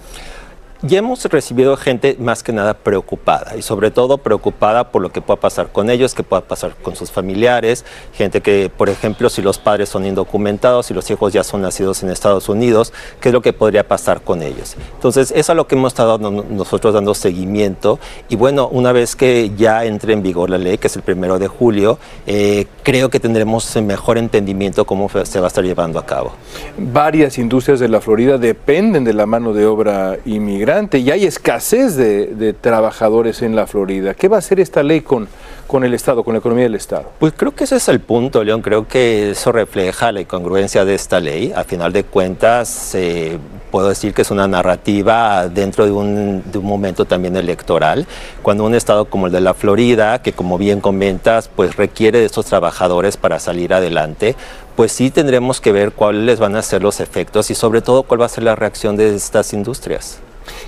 Ya 0.83 0.99
hemos 0.99 1.25
recibido 1.25 1.75
gente 1.75 2.15
más 2.19 2.43
que 2.43 2.53
nada 2.53 2.75
preocupada 2.75 3.57
y 3.57 3.63
sobre 3.63 3.89
todo 3.89 4.19
preocupada 4.19 4.91
por 4.91 5.01
lo 5.01 5.11
que 5.11 5.21
pueda 5.21 5.39
pasar 5.39 5.71
con 5.71 5.89
ellos, 5.89 6.13
que 6.13 6.21
pueda 6.21 6.43
pasar 6.43 6.75
con 6.75 6.95
sus 6.95 7.09
familiares, 7.09 7.83
gente 8.13 8.41
que, 8.41 8.69
por 8.69 8.87
ejemplo, 8.87 9.27
si 9.31 9.41
los 9.41 9.57
padres 9.57 9.89
son 9.89 10.05
indocumentados, 10.05 10.85
si 10.85 10.93
los 10.93 11.09
hijos 11.09 11.33
ya 11.33 11.43
son 11.43 11.63
nacidos 11.63 12.03
en 12.03 12.11
Estados 12.11 12.47
Unidos, 12.47 12.93
qué 13.19 13.29
es 13.29 13.33
lo 13.33 13.41
que 13.41 13.53
podría 13.53 13.87
pasar 13.87 14.21
con 14.21 14.43
ellos. 14.43 14.75
Entonces, 14.93 15.31
eso 15.31 15.39
es 15.39 15.49
a 15.49 15.55
lo 15.55 15.65
que 15.65 15.73
hemos 15.73 15.93
estado 15.93 16.19
nosotros 16.19 16.93
dando 16.93 17.15
seguimiento 17.15 17.99
y 18.29 18.35
bueno, 18.35 18.67
una 18.67 18.91
vez 18.91 19.15
que 19.15 19.53
ya 19.57 19.83
entre 19.83 20.13
en 20.13 20.21
vigor 20.21 20.51
la 20.51 20.59
ley, 20.59 20.77
que 20.77 20.87
es 20.87 20.95
el 20.95 21.01
primero 21.01 21.39
de 21.39 21.47
julio, 21.47 21.97
eh, 22.27 22.67
creo 22.83 23.09
que 23.09 23.19
tendremos 23.19 23.75
mejor 23.77 24.19
entendimiento 24.19 24.85
cómo 24.85 25.09
se 25.09 25.39
va 25.39 25.45
a 25.45 25.47
estar 25.47 25.63
llevando 25.63 25.97
a 25.97 26.05
cabo. 26.05 26.33
Varias 26.77 27.39
industrias 27.39 27.79
de 27.79 27.89
la 27.89 27.99
Florida 27.99 28.37
dependen 28.37 29.03
de 29.03 29.13
la 29.13 29.25
mano 29.25 29.53
de 29.53 29.65
obra 29.65 30.19
inmigrante 30.25 30.66
y 30.67 31.11
hay 31.11 31.25
escasez 31.25 31.95
de, 31.95 32.53
trabajadores 32.59 33.41
en 33.41 33.55
la 33.55 33.67
Florida. 33.67 34.13
¿Qué 34.13 34.27
va 34.27 34.35
a 34.35 34.39
hacer 34.39 34.59
esta 34.59 34.83
ley 34.83 34.99
con, 34.99 35.29
con 35.65 35.85
el 35.85 35.93
Estado, 35.93 36.25
con 36.25 36.33
la 36.33 36.39
economía 36.39 36.65
del 36.65 36.75
Estado? 36.75 37.05
Pues 37.19 37.31
creo 37.37 37.55
que 37.55 37.63
ese 37.63 37.77
es 37.77 37.87
el 37.87 38.01
punto, 38.01 38.43
León. 38.43 38.61
Creo 38.61 38.85
que 38.85 39.31
eso 39.31 39.53
refleja 39.53 40.11
la 40.11 40.19
incongruencia 40.19 40.83
de 40.83 40.93
esta 40.93 41.21
ley. 41.21 41.53
A 41.55 41.63
final 41.63 41.93
de 41.93 42.03
cuentas, 42.03 42.93
eh, 42.95 43.37
puedo 43.71 43.87
decir 43.87 44.13
que 44.13 44.23
es 44.23 44.29
una 44.29 44.45
narrativa 44.45 45.47
dentro 45.47 45.85
de 45.85 45.91
un, 45.91 46.43
de 46.51 46.57
un, 46.57 46.65
momento 46.65 47.05
también 47.05 47.37
electoral. 47.37 48.05
Cuando 48.41 48.65
un 48.65 48.75
Estado 48.75 49.05
como 49.05 49.27
el 49.27 49.31
de 49.31 49.39
la 49.39 49.53
Florida, 49.53 50.21
que 50.21 50.33
como 50.33 50.57
bien 50.57 50.81
comentas, 50.81 51.49
pues 51.55 51.77
requiere 51.77 52.19
de 52.19 52.25
estos 52.25 52.45
trabajadores 52.45 53.15
para 53.15 53.39
salir 53.39 53.73
adelante, 53.73 54.35
pues 54.75 54.91
sí 54.91 55.11
tendremos 55.11 55.61
que 55.61 55.71
ver 55.71 55.93
cuáles 55.93 56.39
van 56.39 56.57
a 56.57 56.61
ser 56.61 56.83
los 56.83 56.99
efectos 56.99 57.51
y 57.51 57.55
sobre 57.55 57.81
todo 57.81 58.03
cuál 58.03 58.19
va 58.19 58.25
a 58.25 58.29
ser 58.29 58.43
la 58.43 58.55
reacción 58.55 58.97
de 58.97 59.15
estas 59.15 59.53
industrias. 59.53 60.19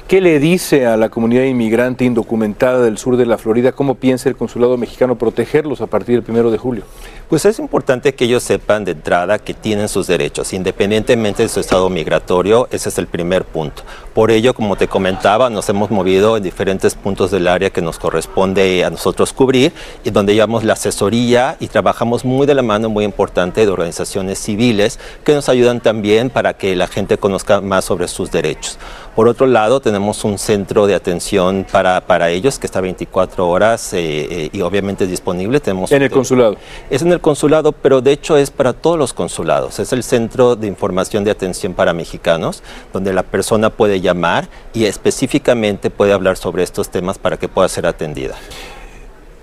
¿Qué 0.07 0.21
le 0.21 0.39
dice 0.39 0.85
a 0.85 0.97
la 0.97 1.09
comunidad 1.09 1.43
inmigrante 1.43 2.05
indocumentada 2.05 2.81
del 2.81 2.97
sur 2.97 3.15
de 3.15 3.25
la 3.25 3.37
Florida? 3.37 3.71
¿Cómo 3.71 3.95
piensa 3.95 4.29
el 4.29 4.35
consulado 4.35 4.77
mexicano 4.77 5.17
protegerlos 5.17 5.81
a 5.81 5.87
partir 5.87 6.15
del 6.15 6.23
primero 6.23 6.51
de 6.51 6.57
julio? 6.57 6.83
Pues 7.29 7.45
es 7.45 7.59
importante 7.59 8.15
que 8.15 8.25
ellos 8.25 8.41
sepan 8.41 8.85
de 8.85 8.93
entrada 8.93 9.37
que 9.37 9.53
tienen 9.53 9.87
sus 9.87 10.07
derechos, 10.07 10.51
independientemente 10.51 11.43
de 11.43 11.49
su 11.49 11.59
estado 11.59 11.87
migratorio, 11.87 12.67
ese 12.71 12.89
es 12.89 12.97
el 12.97 13.05
primer 13.05 13.45
punto. 13.45 13.83
Por 14.15 14.31
ello, 14.31 14.55
como 14.55 14.75
te 14.75 14.87
comentaba, 14.87 15.47
nos 15.51 15.69
hemos 15.69 15.91
movido 15.91 16.37
en 16.37 16.43
diferentes 16.43 16.95
puntos 16.95 17.29
del 17.29 17.47
área 17.47 17.69
que 17.69 17.83
nos 17.83 17.99
corresponde 17.99 18.83
a 18.83 18.89
nosotros 18.89 19.31
cubrir 19.31 19.73
y 20.03 20.09
donde 20.09 20.33
llevamos 20.33 20.63
la 20.63 20.73
asesoría 20.73 21.55
y 21.59 21.67
trabajamos 21.67 22.25
muy 22.25 22.47
de 22.47 22.55
la 22.55 22.63
mano, 22.63 22.89
muy 22.89 23.05
importante, 23.05 23.63
de 23.63 23.71
organizaciones 23.71 24.39
civiles 24.39 24.99
que 25.23 25.35
nos 25.35 25.49
ayudan 25.49 25.81
también 25.81 26.31
para 26.31 26.53
que 26.53 26.75
la 26.75 26.87
gente 26.87 27.19
conozca 27.19 27.61
más 27.61 27.85
sobre 27.85 28.07
sus 28.07 28.31
derechos. 28.31 28.79
Por 29.15 29.27
otro 29.27 29.47
lado, 29.47 29.81
tenemos 29.81 30.23
un 30.23 30.37
centro 30.37 30.87
de 30.87 30.95
atención 30.95 31.65
para, 31.69 32.01
para 32.01 32.29
ellos 32.29 32.57
que 32.57 32.65
está 32.65 32.79
24 32.79 33.49
horas 33.49 33.93
eh, 33.93 33.99
eh, 33.99 34.49
y 34.51 34.61
obviamente 34.61 35.03
es 35.03 35.09
disponible. 35.09 35.59
Tenemos 35.59 35.91
¿En 35.91 36.03
el 36.03 36.09
consulado? 36.09 36.55
Es 36.89 37.01
en 37.01 37.11
el 37.11 37.18
consulado, 37.19 37.71
pero 37.71 38.01
de 38.01 38.11
hecho 38.11 38.37
es 38.37 38.51
para 38.51 38.73
todos 38.73 38.97
los 38.97 39.13
consulados. 39.13 39.79
Es 39.79 39.93
el 39.93 40.03
centro 40.03 40.55
de 40.55 40.67
información 40.67 41.23
de 41.23 41.31
atención 41.31 41.73
para 41.73 41.93
mexicanos, 41.93 42.63
donde 42.93 43.13
la 43.13 43.23
persona 43.23 43.69
puede 43.69 44.01
llamar 44.01 44.47
y 44.73 44.85
específicamente 44.85 45.89
puede 45.89 46.13
hablar 46.13 46.37
sobre 46.37 46.63
estos 46.63 46.89
temas 46.89 47.17
para 47.17 47.37
que 47.37 47.47
pueda 47.47 47.67
ser 47.67 47.85
atendida. 47.85 48.35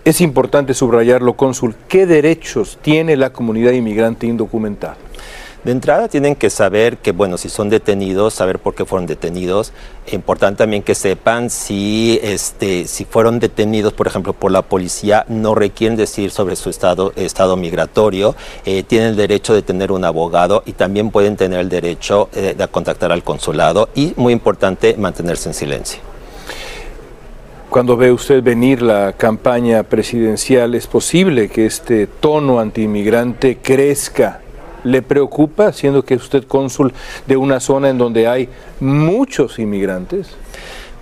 Es 0.05 0.21
importante 0.21 0.73
subrayarlo, 0.73 1.35
cónsul. 1.35 1.75
¿Qué 1.89 2.07
derechos 2.07 2.79
tiene 2.81 3.17
la 3.17 3.31
comunidad 3.31 3.73
inmigrante 3.73 4.27
indocumentada? 4.27 4.97
De 5.67 5.73
entrada 5.73 6.07
tienen 6.07 6.37
que 6.37 6.49
saber 6.49 6.99
que, 6.99 7.11
bueno, 7.11 7.37
si 7.39 7.49
son 7.49 7.69
detenidos, 7.69 8.35
saber 8.35 8.61
por 8.61 8.77
qué 8.77 8.85
fueron 8.85 9.09
detenidos. 9.09 9.73
Importante 10.13 10.59
también 10.59 10.85
que 10.85 10.95
sepan 10.95 11.51
si, 11.51 12.21
este, 12.23 12.87
si 12.87 13.05
fueron 13.05 13.41
detenidos, 13.41 13.93
por 13.93 14.07
ejemplo, 14.07 14.33
por 14.33 14.53
la 14.53 14.63
policía, 14.63 15.25
no 15.29 15.57
requieren 15.57 15.97
decir 15.97 16.31
sobre 16.31 16.55
su 16.55 16.71
estado, 16.71 17.13
estado 17.17 17.57
migratorio. 17.57 18.37
Eh, 18.65 18.85
tienen 18.85 19.09
el 19.09 19.17
derecho 19.17 19.55
de 19.55 19.63
tener 19.63 19.91
un 19.91 20.05
abogado 20.05 20.63
y 20.67 20.75
también 20.75 21.11
pueden 21.11 21.35
tener 21.35 21.59
el 21.59 21.69
derecho 21.69 22.29
eh, 22.33 22.55
de 22.57 22.69
contactar 22.69 23.11
al 23.11 23.25
consulado. 23.25 23.89
Y, 23.97 24.13
muy 24.15 24.33
importante, 24.33 24.95
mantenerse 24.97 25.49
en 25.49 25.55
silencio. 25.55 25.99
Cuando 27.69 27.97
ve 27.97 28.13
usted 28.13 28.41
venir 28.41 28.83
la 28.83 29.15
campaña 29.15 29.83
presidencial, 29.83 30.77
¿es 30.77 30.87
posible 30.87 31.49
que 31.49 31.67
este 31.67 32.07
tono 32.07 32.61
antiinmigrante 32.61 33.59
crezca 33.61 34.43
¿Le 34.87 35.03
preocupa, 35.03 35.73
siendo 35.73 36.05
que 36.05 36.15
usted 36.15 36.45
cónsul 36.45 36.93
de 37.27 37.37
una 37.37 37.59
zona 37.59 37.89
en 37.89 37.99
donde 37.99 38.29
hay 38.29 38.49
muchos 38.79 39.59
inmigrantes? 39.59 40.29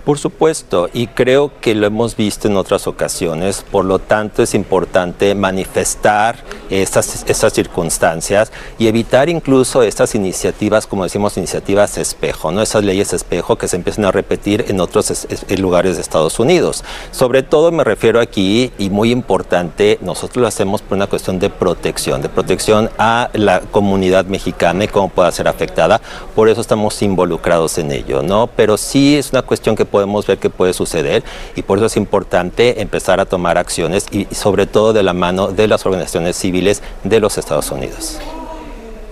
Por 0.05 0.19
supuesto, 0.19 0.87
y 0.93 1.07
creo 1.07 1.51
que 1.59 1.73
lo 1.73 1.87
hemos 1.87 2.15
visto 2.15 2.47
en 2.47 2.57
otras 2.57 2.85
ocasiones, 2.85 3.65
por 3.71 3.85
lo 3.85 3.97
tanto 3.97 4.43
es 4.43 4.53
importante 4.53 5.33
manifestar 5.33 6.43
estas, 6.69 7.25
estas 7.27 7.53
circunstancias 7.53 8.51
y 8.77 8.85
evitar 8.85 9.29
incluso 9.29 9.81
estas 9.81 10.13
iniciativas, 10.13 10.85
como 10.85 11.05
decimos, 11.05 11.37
iniciativas 11.37 11.97
espejo, 11.97 12.51
¿no? 12.51 12.61
esas 12.61 12.83
leyes 12.83 13.13
espejo 13.13 13.57
que 13.57 13.67
se 13.67 13.77
empiezan 13.77 14.05
a 14.05 14.11
repetir 14.11 14.65
en 14.67 14.79
otros 14.79 15.09
es, 15.09 15.27
es, 15.27 15.59
lugares 15.59 15.95
de 15.95 16.03
Estados 16.03 16.39
Unidos. 16.39 16.83
Sobre 17.09 17.41
todo 17.41 17.71
me 17.71 17.83
refiero 17.83 18.19
aquí, 18.19 18.71
y 18.77 18.91
muy 18.91 19.09
importante, 19.09 19.97
nosotros 20.03 20.39
lo 20.39 20.47
hacemos 20.47 20.83
por 20.83 20.97
una 20.97 21.07
cuestión 21.07 21.39
de 21.39 21.49
protección, 21.49 22.21
de 22.21 22.29
protección 22.29 22.91
a 22.99 23.31
la 23.33 23.61
comunidad 23.61 24.25
mexicana 24.25 24.83
y 24.83 24.87
cómo 24.87 25.09
pueda 25.09 25.31
ser 25.31 25.47
afectada, 25.47 25.99
por 26.35 26.47
eso 26.47 26.61
estamos 26.61 27.01
involucrados 27.01 27.79
en 27.79 27.91
ello, 27.91 28.21
¿no? 28.21 28.45
Pero 28.55 28.77
sí 28.77 29.17
es 29.17 29.31
una 29.31 29.41
cuestión 29.41 29.75
que 29.75 29.94
podemos 29.95 30.27
ver 30.27 30.39
que 30.39 30.49
puede 30.49 30.73
suceder 30.73 31.23
y 31.55 31.61
por 31.61 31.77
eso 31.77 31.85
es 31.85 31.95
importante 31.95 32.81
empezar 32.81 33.21
a 33.21 33.25
tomar 33.25 33.57
acciones 33.57 34.07
y, 34.11 34.25
sobre 34.35 34.67
todo 34.67 34.91
de 34.91 35.03
la 35.03 35.13
mano 35.13 35.53
de 35.53 35.69
las 35.69 35.85
organizaciones 35.85 36.35
civiles 36.35 36.83
de 37.05 37.21
los 37.21 37.37
Estados 37.37 37.71
Unidos. 37.71 38.19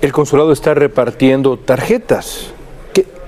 El 0.02 0.12
consulado 0.12 0.52
está 0.52 0.74
repartiendo 0.74 1.56
tarjetas. 1.56 2.53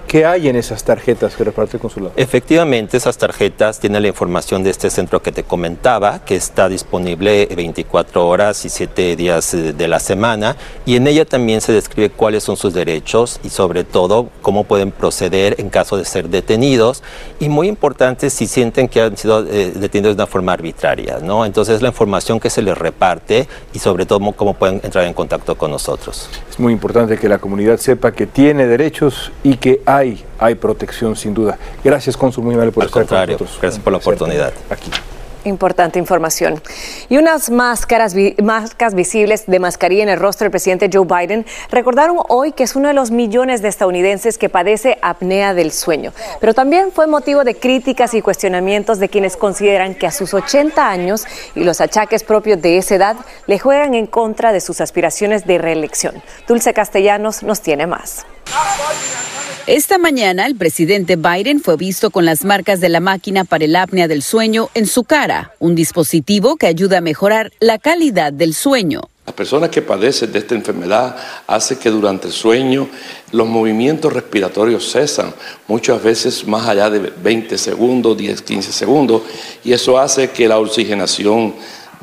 ¿Qué, 0.08 0.26
hay 0.26 0.48
en 0.48 0.56
esas 0.56 0.84
tarjetas 0.84 1.36
que 1.36 1.44
reparte 1.44 1.78
el 1.78 1.82
consulado? 1.82 2.14
Efectivamente, 2.16 2.98
esas 2.98 3.18
tarjetas 3.18 3.80
tienen 3.80 4.02
la 4.02 4.08
información 4.08 4.64
de 4.64 4.70
este 4.70 4.90
centro 4.90 5.22
que 5.22 5.32
te 5.32 5.44
comentaba, 5.44 6.24
que 6.24 6.36
está 6.36 6.70
disponible 6.70 7.48
24 7.56 8.28
horas 8.28 8.66
y 8.66 8.70
7 8.70 9.16
días 9.16 9.54
eh, 9.54 9.74
de 9.74 9.88
la 9.88 10.00
semana, 10.00 10.56
y 10.86 10.96
en 10.96 11.08
ella 11.08 11.26
también 11.26 11.62
se 11.62 11.74
describe 11.74 12.10
cuáles 12.10 12.44
son 12.44 12.58
sus 12.58 12.74
derechos 12.74 13.40
y 13.44 13.50
sobre 13.50 13.84
todo 13.84 14.30
cómo 14.42 14.64
pueden 14.64 14.92
proceder 14.92 15.56
en 15.60 15.70
caso 15.70 15.98
de 15.98 16.06
ser 16.06 16.30
detenidos, 16.30 17.04
y 17.40 17.50
muy 17.50 17.68
importante 17.68 18.30
si 18.30 18.48
sienten 18.48 18.88
que 18.88 19.02
han 19.02 19.18
sido 19.18 19.46
eh, 19.48 19.72
detenidos 19.76 20.16
de 20.16 20.24
una 20.24 20.28
forma 20.28 20.54
arbitraria, 20.54 21.20
¿no? 21.22 21.46
Entonces 21.46 21.82
la 21.82 21.90
información 21.90 22.40
que 22.40 22.50
se 22.50 22.62
les 22.62 22.78
reparte 22.78 23.48
y 23.74 23.80
sobre 23.80 24.06
todo 24.06 24.20
cómo 24.34 24.54
pueden 24.54 24.82
entrar 24.84 25.06
en 25.06 25.14
contacto 25.14 25.56
con 25.56 25.72
nosotros. 25.72 26.30
Es 26.50 26.60
muy 26.60 26.74
importante 26.74 27.18
que 27.18 27.30
la 27.30 27.38
comunidad 27.38 27.78
sepa 27.78 28.12
que 28.12 28.26
tiene 28.26 28.68
derechos 28.68 29.32
y 29.44 29.58
que 29.58 29.82
hay, 29.96 30.24
hay 30.40 30.56
protección 30.56 31.16
sin 31.16 31.34
duda. 31.34 31.58
Gracias, 31.84 32.16
Cónsul, 32.18 32.44
muy 32.44 32.54
amable 32.56 32.72
por 32.72 32.84
Al 32.84 32.88
estar 32.88 33.02
contrario, 33.04 33.38
con 33.38 33.46
nosotros. 33.46 33.62
gracias 33.62 33.84
por 33.84 33.92
la 33.94 33.98
oportunidad. 33.98 34.54
Aquí. 34.70 34.92
Importante 35.44 36.00
información. 36.00 36.60
Y 37.08 37.18
unas 37.18 37.52
máscaras, 37.52 38.16
vi- 38.16 38.36
máscaras 38.42 38.96
visibles 38.96 39.44
de 39.46 39.60
mascarilla 39.60 40.02
en 40.02 40.10
el 40.10 40.18
rostro 40.20 40.46
del 40.46 40.50
presidente 40.50 40.90
Joe 40.92 41.06
Biden 41.06 41.46
recordaron 41.70 42.18
hoy 42.30 42.52
que 42.54 42.64
es 42.64 42.75
uno 42.75 42.88
de 42.88 42.96
los 42.96 43.12
millones 43.12 43.62
de 43.62 43.68
estadounidenses 43.68 44.40
que 44.40 44.50
padece 44.50 44.98
apnea 45.04 45.54
del 45.54 45.72
sueño. 45.72 46.14
Pero 46.40 46.56
también 46.56 46.92
fue 46.92 47.06
motivo 47.06 47.44
de 47.44 47.54
críticas 47.54 48.16
y 48.16 48.24
cuestionamientos 48.24 48.98
de 48.98 49.08
quienes 49.08 49.38
consideran 49.38 49.94
que 49.94 50.08
a 50.08 50.12
sus 50.12 50.34
80 50.34 50.90
años 50.90 51.25
y 51.54 51.64
los 51.64 51.80
achaques 51.80 52.24
propios 52.24 52.60
de 52.60 52.80
esa 52.80 52.96
edad 52.96 53.16
le 53.46 53.60
juegan 53.60 53.94
en 53.94 54.08
contra 54.08 54.52
de 54.52 54.62
sus 54.62 54.82
aspiraciones 54.82 55.46
de 55.46 55.60
reelección. 55.60 56.24
Dulce 56.48 56.74
Castellanos 56.74 57.44
nos 57.44 57.62
tiene 57.62 57.86
más. 57.86 58.25
Esta 59.67 59.98
mañana 59.98 60.45
el 60.45 60.55
presidente 60.55 61.15
Biden 61.15 61.60
fue 61.60 61.75
visto 61.75 62.12
con 62.12 62.24
las 62.24 62.45
marcas 62.45 62.79
de 62.81 62.88
la 62.88 63.00
máquina 63.00 63.45
para 63.45 63.65
el 63.65 63.75
apnea 63.75 64.07
del 64.07 64.22
sueño 64.22 64.69
en 64.75 64.86
su 64.86 65.05
cara, 65.05 65.55
un 65.57 65.74
dispositivo 65.74 66.55
que 66.55 66.67
ayuda 66.67 67.00
a 67.00 67.01
mejorar 67.01 67.51
la 67.60 67.79
calidad 67.79 68.31
del 68.31 68.53
sueño. 68.53 69.10
Las 69.25 69.34
personas 69.34 69.72
que 69.72 69.81
padecen 69.81 70.31
de 70.31 70.38
esta 70.38 70.53
enfermedad 70.53 71.15
hace 71.48 71.79
que 71.79 71.89
durante 71.89 72.27
el 72.27 72.34
sueño 72.34 72.88
los 73.31 73.48
movimientos 73.48 74.13
respiratorios 74.13 74.91
cesan, 74.91 75.34
muchas 75.67 76.03
veces 76.03 76.45
más 76.45 76.67
allá 76.67 76.91
de 76.91 77.12
20 77.24 77.57
segundos, 77.57 78.15
10, 78.15 78.43
15 78.43 78.72
segundos, 78.72 79.24
y 79.63 79.74
eso 79.74 79.98
hace 79.98 80.29
que 80.29 80.48
la 80.48 80.60
oxigenación 80.60 81.55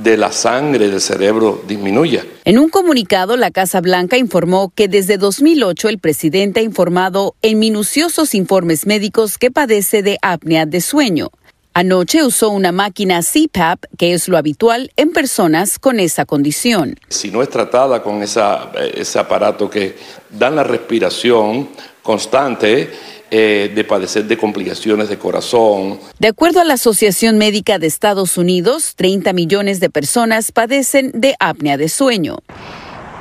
de 0.02 0.16
la 0.16 0.32
sangre 0.32 0.88
del 0.88 1.00
cerebro 1.00 1.62
disminuya. 1.66 2.24
En 2.44 2.58
un 2.58 2.68
comunicado, 2.68 3.36
la 3.36 3.50
Casa 3.50 3.80
Blanca 3.80 4.16
informó 4.16 4.72
que 4.74 4.88
desde 4.88 5.18
2008 5.18 5.88
el 5.88 5.98
presidente 5.98 6.60
ha 6.60 6.62
informado 6.62 7.34
en 7.42 7.58
minuciosos 7.58 8.34
informes 8.34 8.86
médicos 8.86 9.38
que 9.38 9.50
padece 9.50 10.02
de 10.02 10.18
apnea 10.22 10.66
de 10.66 10.80
sueño. 10.80 11.30
Anoche 11.74 12.22
usó 12.22 12.50
una 12.50 12.70
máquina 12.70 13.20
CPAP, 13.22 13.84
que 13.96 14.12
es 14.12 14.28
lo 14.28 14.36
habitual 14.36 14.92
en 14.96 15.10
personas 15.12 15.78
con 15.78 16.00
esa 16.00 16.26
condición. 16.26 16.98
Si 17.08 17.30
no 17.30 17.42
es 17.42 17.48
tratada 17.48 18.02
con 18.02 18.22
esa, 18.22 18.70
eh, 18.74 18.92
ese 18.96 19.18
aparato 19.18 19.70
que 19.70 19.96
da 20.28 20.50
la 20.50 20.64
respiración 20.64 21.70
constante, 22.02 22.90
eh, 23.34 23.72
de 23.74 23.84
padecer 23.84 24.26
de 24.26 24.36
complicaciones 24.36 25.08
de 25.08 25.16
corazón, 25.16 25.98
De 26.18 26.28
acuerdo 26.28 26.60
a 26.60 26.64
la 26.64 26.74
Asociación 26.74 27.38
Médica 27.38 27.78
de 27.78 27.86
Estados 27.86 28.36
Unidos, 28.36 28.92
30 28.94 29.32
millones 29.32 29.80
de 29.80 29.88
personas 29.88 30.52
padecen 30.52 31.12
de 31.14 31.34
apnea 31.40 31.78
de 31.78 31.88
sueño. 31.88 32.40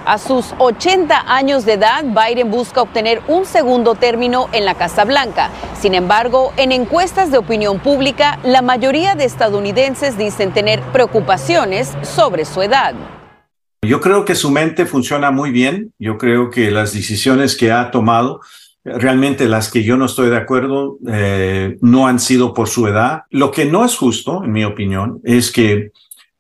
A 0.03 0.17
sus 0.17 0.55
80 0.57 1.31
años 1.31 1.63
de 1.63 1.73
edad, 1.73 2.03
Biden 2.03 2.49
busca 2.49 2.81
obtener 2.81 3.21
un 3.27 3.45
segundo 3.45 3.93
término 3.93 4.49
en 4.51 4.65
la 4.65 4.73
Casa 4.73 5.05
Blanca. 5.05 5.51
Sin 5.79 5.93
embargo, 5.93 6.53
en 6.57 6.71
encuestas 6.71 7.31
de 7.31 7.37
opinión 7.37 7.79
pública, 7.79 8.39
la 8.43 8.63
mayoría 8.63 9.13
de 9.13 9.25
estadounidenses 9.25 10.17
dicen 10.17 10.53
tener 10.53 10.81
preocupaciones 10.91 11.95
sobre 12.01 12.45
su 12.45 12.63
edad. 12.63 12.95
Yo 13.83 14.01
creo 14.01 14.25
que 14.25 14.33
su 14.33 14.49
mente 14.49 14.87
funciona 14.87 15.29
muy 15.29 15.51
bien. 15.51 15.93
Yo 15.99 16.17
creo 16.17 16.49
que 16.49 16.71
las 16.71 16.93
decisiones 16.93 17.55
que 17.55 17.71
ha 17.71 17.91
tomado, 17.91 18.41
realmente 18.83 19.47
las 19.47 19.71
que 19.71 19.83
yo 19.83 19.97
no 19.97 20.05
estoy 20.05 20.31
de 20.31 20.37
acuerdo, 20.37 20.97
eh, 21.07 21.77
no 21.81 22.07
han 22.07 22.19
sido 22.19 22.55
por 22.55 22.69
su 22.69 22.87
edad. 22.87 23.23
Lo 23.29 23.51
que 23.51 23.65
no 23.65 23.85
es 23.85 23.95
justo, 23.95 24.43
en 24.43 24.51
mi 24.51 24.65
opinión, 24.65 25.21
es 25.23 25.51
que 25.51 25.91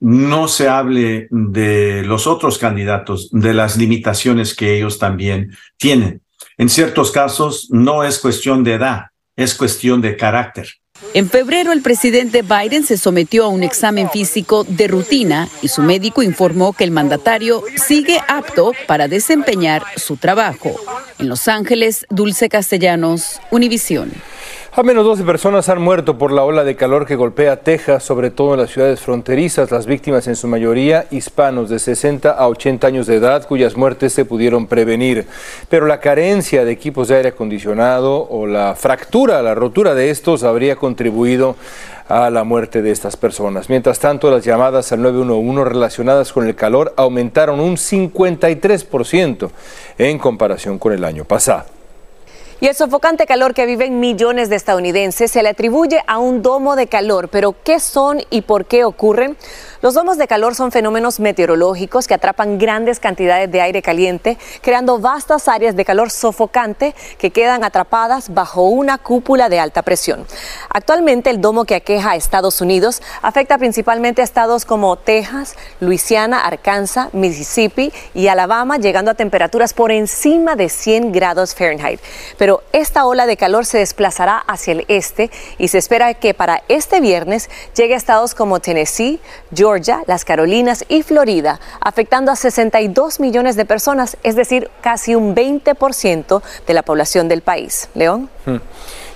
no 0.01 0.47
se 0.47 0.67
hable 0.67 1.27
de 1.29 2.03
los 2.03 2.27
otros 2.27 2.57
candidatos, 2.57 3.29
de 3.31 3.53
las 3.53 3.77
limitaciones 3.77 4.55
que 4.55 4.75
ellos 4.75 4.99
también 4.99 5.55
tienen. 5.77 6.21
En 6.57 6.69
ciertos 6.69 7.11
casos 7.11 7.67
no 7.69 8.03
es 8.03 8.19
cuestión 8.19 8.63
de 8.63 8.73
edad, 8.73 9.05
es 9.35 9.53
cuestión 9.53 10.01
de 10.01 10.17
carácter. 10.17 10.67
En 11.13 11.29
febrero, 11.29 11.71
el 11.71 11.81
presidente 11.81 12.41
Biden 12.41 12.83
se 12.83 12.97
sometió 12.97 13.45
a 13.45 13.49
un 13.49 13.63
examen 13.63 14.09
físico 14.09 14.63
de 14.63 14.87
rutina 14.87 15.49
y 15.61 15.67
su 15.67 15.81
médico 15.81 16.23
informó 16.23 16.73
que 16.73 16.83
el 16.83 16.91
mandatario 16.91 17.63
sigue 17.75 18.19
apto 18.27 18.73
para 18.87 19.07
desempeñar 19.07 19.83
su 19.97 20.17
trabajo. 20.17 20.75
En 21.19 21.27
Los 21.27 21.47
Ángeles, 21.47 22.05
Dulce 22.09 22.49
Castellanos, 22.49 23.39
Univisión. 23.51 24.11
Al 24.73 24.85
menos 24.85 25.05
12 25.05 25.23
personas 25.23 25.67
han 25.67 25.81
muerto 25.81 26.17
por 26.17 26.31
la 26.31 26.43
ola 26.43 26.63
de 26.63 26.75
calor 26.75 27.05
que 27.05 27.15
golpea 27.15 27.57
Texas, 27.57 28.03
sobre 28.03 28.31
todo 28.31 28.53
en 28.53 28.61
las 28.61 28.71
ciudades 28.71 29.01
fronterizas. 29.01 29.69
Las 29.69 29.85
víctimas, 29.85 30.27
en 30.27 30.35
su 30.35 30.47
mayoría 30.47 31.07
hispanos 31.11 31.69
de 31.69 31.77
60 31.77 32.31
a 32.31 32.47
80 32.47 32.87
años 32.87 33.07
de 33.07 33.15
edad, 33.15 33.45
cuyas 33.45 33.75
muertes 33.75 34.13
se 34.13 34.23
pudieron 34.23 34.67
prevenir. 34.67 35.27
Pero 35.69 35.87
la 35.87 35.99
carencia 35.99 36.63
de 36.63 36.71
equipos 36.71 37.09
de 37.09 37.17
aire 37.17 37.29
acondicionado 37.29 38.27
o 38.29 38.47
la 38.47 38.75
fractura, 38.75 39.41
la 39.41 39.55
rotura 39.55 39.93
de 39.93 40.09
estos, 40.09 40.43
habría 40.43 40.75
contribuido 40.75 41.55
a 42.07 42.29
la 42.29 42.43
muerte 42.43 42.81
de 42.81 42.91
estas 42.91 43.17
personas. 43.17 43.69
Mientras 43.69 43.99
tanto, 43.99 44.31
las 44.31 44.43
llamadas 44.43 44.91
al 44.91 45.01
911 45.01 45.65
relacionadas 45.65 46.31
con 46.31 46.47
el 46.47 46.55
calor 46.55 46.93
aumentaron 46.97 47.59
un 47.59 47.77
53% 47.77 49.49
en 49.97 50.19
comparación 50.19 50.77
con 50.77 50.93
el 50.93 51.03
año 51.03 51.25
pasado. 51.25 51.80
Y 52.61 52.67
el 52.67 52.75
sofocante 52.75 53.25
calor 53.25 53.55
que 53.55 53.65
viven 53.65 53.99
millones 53.99 54.47
de 54.47 54.55
estadounidenses 54.55 55.31
se 55.31 55.41
le 55.41 55.49
atribuye 55.49 56.03
a 56.05 56.19
un 56.19 56.43
domo 56.43 56.75
de 56.75 56.85
calor. 56.85 57.27
Pero, 57.29 57.55
¿qué 57.63 57.79
son 57.79 58.21
y 58.29 58.43
por 58.43 58.65
qué 58.65 58.83
ocurren? 58.83 59.35
Los 59.81 59.95
domos 59.95 60.19
de 60.19 60.27
calor 60.27 60.53
son 60.53 60.71
fenómenos 60.71 61.19
meteorológicos 61.19 62.07
que 62.07 62.13
atrapan 62.13 62.59
grandes 62.59 62.99
cantidades 62.99 63.51
de 63.51 63.61
aire 63.61 63.81
caliente, 63.81 64.37
creando 64.61 64.99
vastas 64.99 65.47
áreas 65.47 65.75
de 65.75 65.83
calor 65.83 66.11
sofocante 66.11 66.93
que 67.17 67.31
quedan 67.31 67.63
atrapadas 67.63 68.31
bajo 68.31 68.61
una 68.61 68.99
cúpula 68.99 69.49
de 69.49 69.59
alta 69.59 69.81
presión. 69.81 70.27
Actualmente, 70.69 71.31
el 71.31 71.41
domo 71.41 71.65
que 71.65 71.73
aqueja 71.73 72.11
a 72.11 72.15
Estados 72.15 72.61
Unidos 72.61 73.01
afecta 73.23 73.57
principalmente 73.57 74.21
a 74.21 74.23
estados 74.23 74.65
como 74.65 74.97
Texas, 74.97 75.55
Luisiana, 75.79 76.45
Arkansas, 76.45 77.11
Mississippi 77.11 77.91
y 78.13 78.27
Alabama, 78.27 78.77
llegando 78.77 79.09
a 79.09 79.15
temperaturas 79.15 79.73
por 79.73 79.91
encima 79.91 80.55
de 80.55 80.69
100 80.69 81.11
grados 81.11 81.55
Fahrenheit. 81.55 81.99
Pero 82.37 82.50
esta 82.73 83.05
ola 83.05 83.25
de 83.25 83.37
calor 83.37 83.65
se 83.65 83.77
desplazará 83.77 84.37
hacia 84.37 84.73
el 84.73 84.85
este 84.87 85.31
y 85.57 85.69
se 85.69 85.77
espera 85.77 86.13
que 86.13 86.33
para 86.33 86.63
este 86.67 86.99
viernes 86.99 87.49
llegue 87.75 87.93
a 87.93 87.97
estados 87.97 88.35
como 88.35 88.59
Tennessee, 88.59 89.19
Georgia, 89.53 90.03
las 90.07 90.25
Carolinas 90.25 90.85
y 90.89 91.03
Florida, 91.03 91.59
afectando 91.79 92.31
a 92.31 92.35
62 92.35 93.19
millones 93.19 93.55
de 93.55 93.65
personas, 93.65 94.17
es 94.23 94.35
decir, 94.35 94.69
casi 94.81 95.15
un 95.15 95.35
20% 95.35 96.41
de 96.67 96.73
la 96.73 96.83
población 96.83 97.27
del 97.27 97.41
país. 97.41 97.89
León. 97.93 98.29
Hmm. 98.45 98.57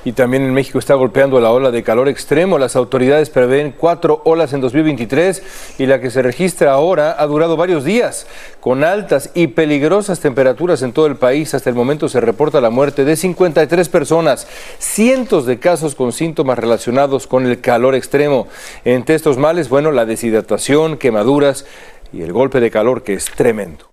Y 0.06 0.12
también 0.12 0.44
en 0.44 0.54
México 0.54 0.78
está 0.78 0.94
golpeando 0.94 1.40
la 1.40 1.50
ola 1.50 1.72
de 1.72 1.82
calor 1.82 2.08
extremo. 2.08 2.60
Las 2.60 2.76
autoridades 2.76 3.32
prevén 3.32 3.74
cuatro 3.76 4.22
olas 4.24 4.54
en 4.54 4.62
2023 4.62 5.76
y 5.80 5.88
la 5.88 6.00
que 6.00 6.12
se 6.12 6.22
registra 6.22 6.74
ahora 6.74 7.16
ha 7.18 7.26
durado 7.26 7.58
varios 7.58 7.84
días, 7.84 8.28
con 8.60 8.84
altas 8.84 9.32
y 9.34 9.48
peligrosas 9.48 10.20
temperaturas 10.20 10.84
en 10.84 10.94
todo 10.94 11.08
el 11.08 11.16
país. 11.16 11.56
Hasta 11.56 11.72
el 11.72 11.76
momento 11.76 12.08
se 12.08 12.22
reporta 12.22 12.62
la 12.62 12.70
muerte 12.70 13.04
de 13.04 13.16
53 13.16 13.90
personas, 13.90 14.48
cientos 14.78 15.48
de 15.48 15.58
casos 15.58 15.96
con 15.96 16.12
síntomas 16.12 16.60
relacionados 16.60 17.26
con 17.26 17.48
el 17.48 17.60
calor 17.60 17.96
extremo. 17.96 18.48
Entre 18.84 19.16
estos 19.16 19.40
males, 19.40 19.70
bueno, 19.70 19.92
la 19.92 20.06
deshidratación, 20.06 20.98
quemaduras 20.98 21.66
y 22.14 22.22
el 22.22 22.32
golpe 22.32 22.60
de 22.60 22.70
calor 22.70 23.02
que 23.02 23.16
es 23.16 23.26
tremendo. 23.26 23.88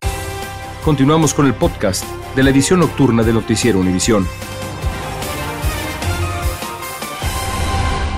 Continuamos 0.85 1.33
con 1.33 1.47
el 1.47 1.55
podcast 1.55 2.05
de 2.37 2.43
la 2.43 2.51
edición 2.51 2.81
nocturna 2.81 3.23
de 3.23 3.33
Noticiero 3.33 3.79
Univisión. 3.79 4.27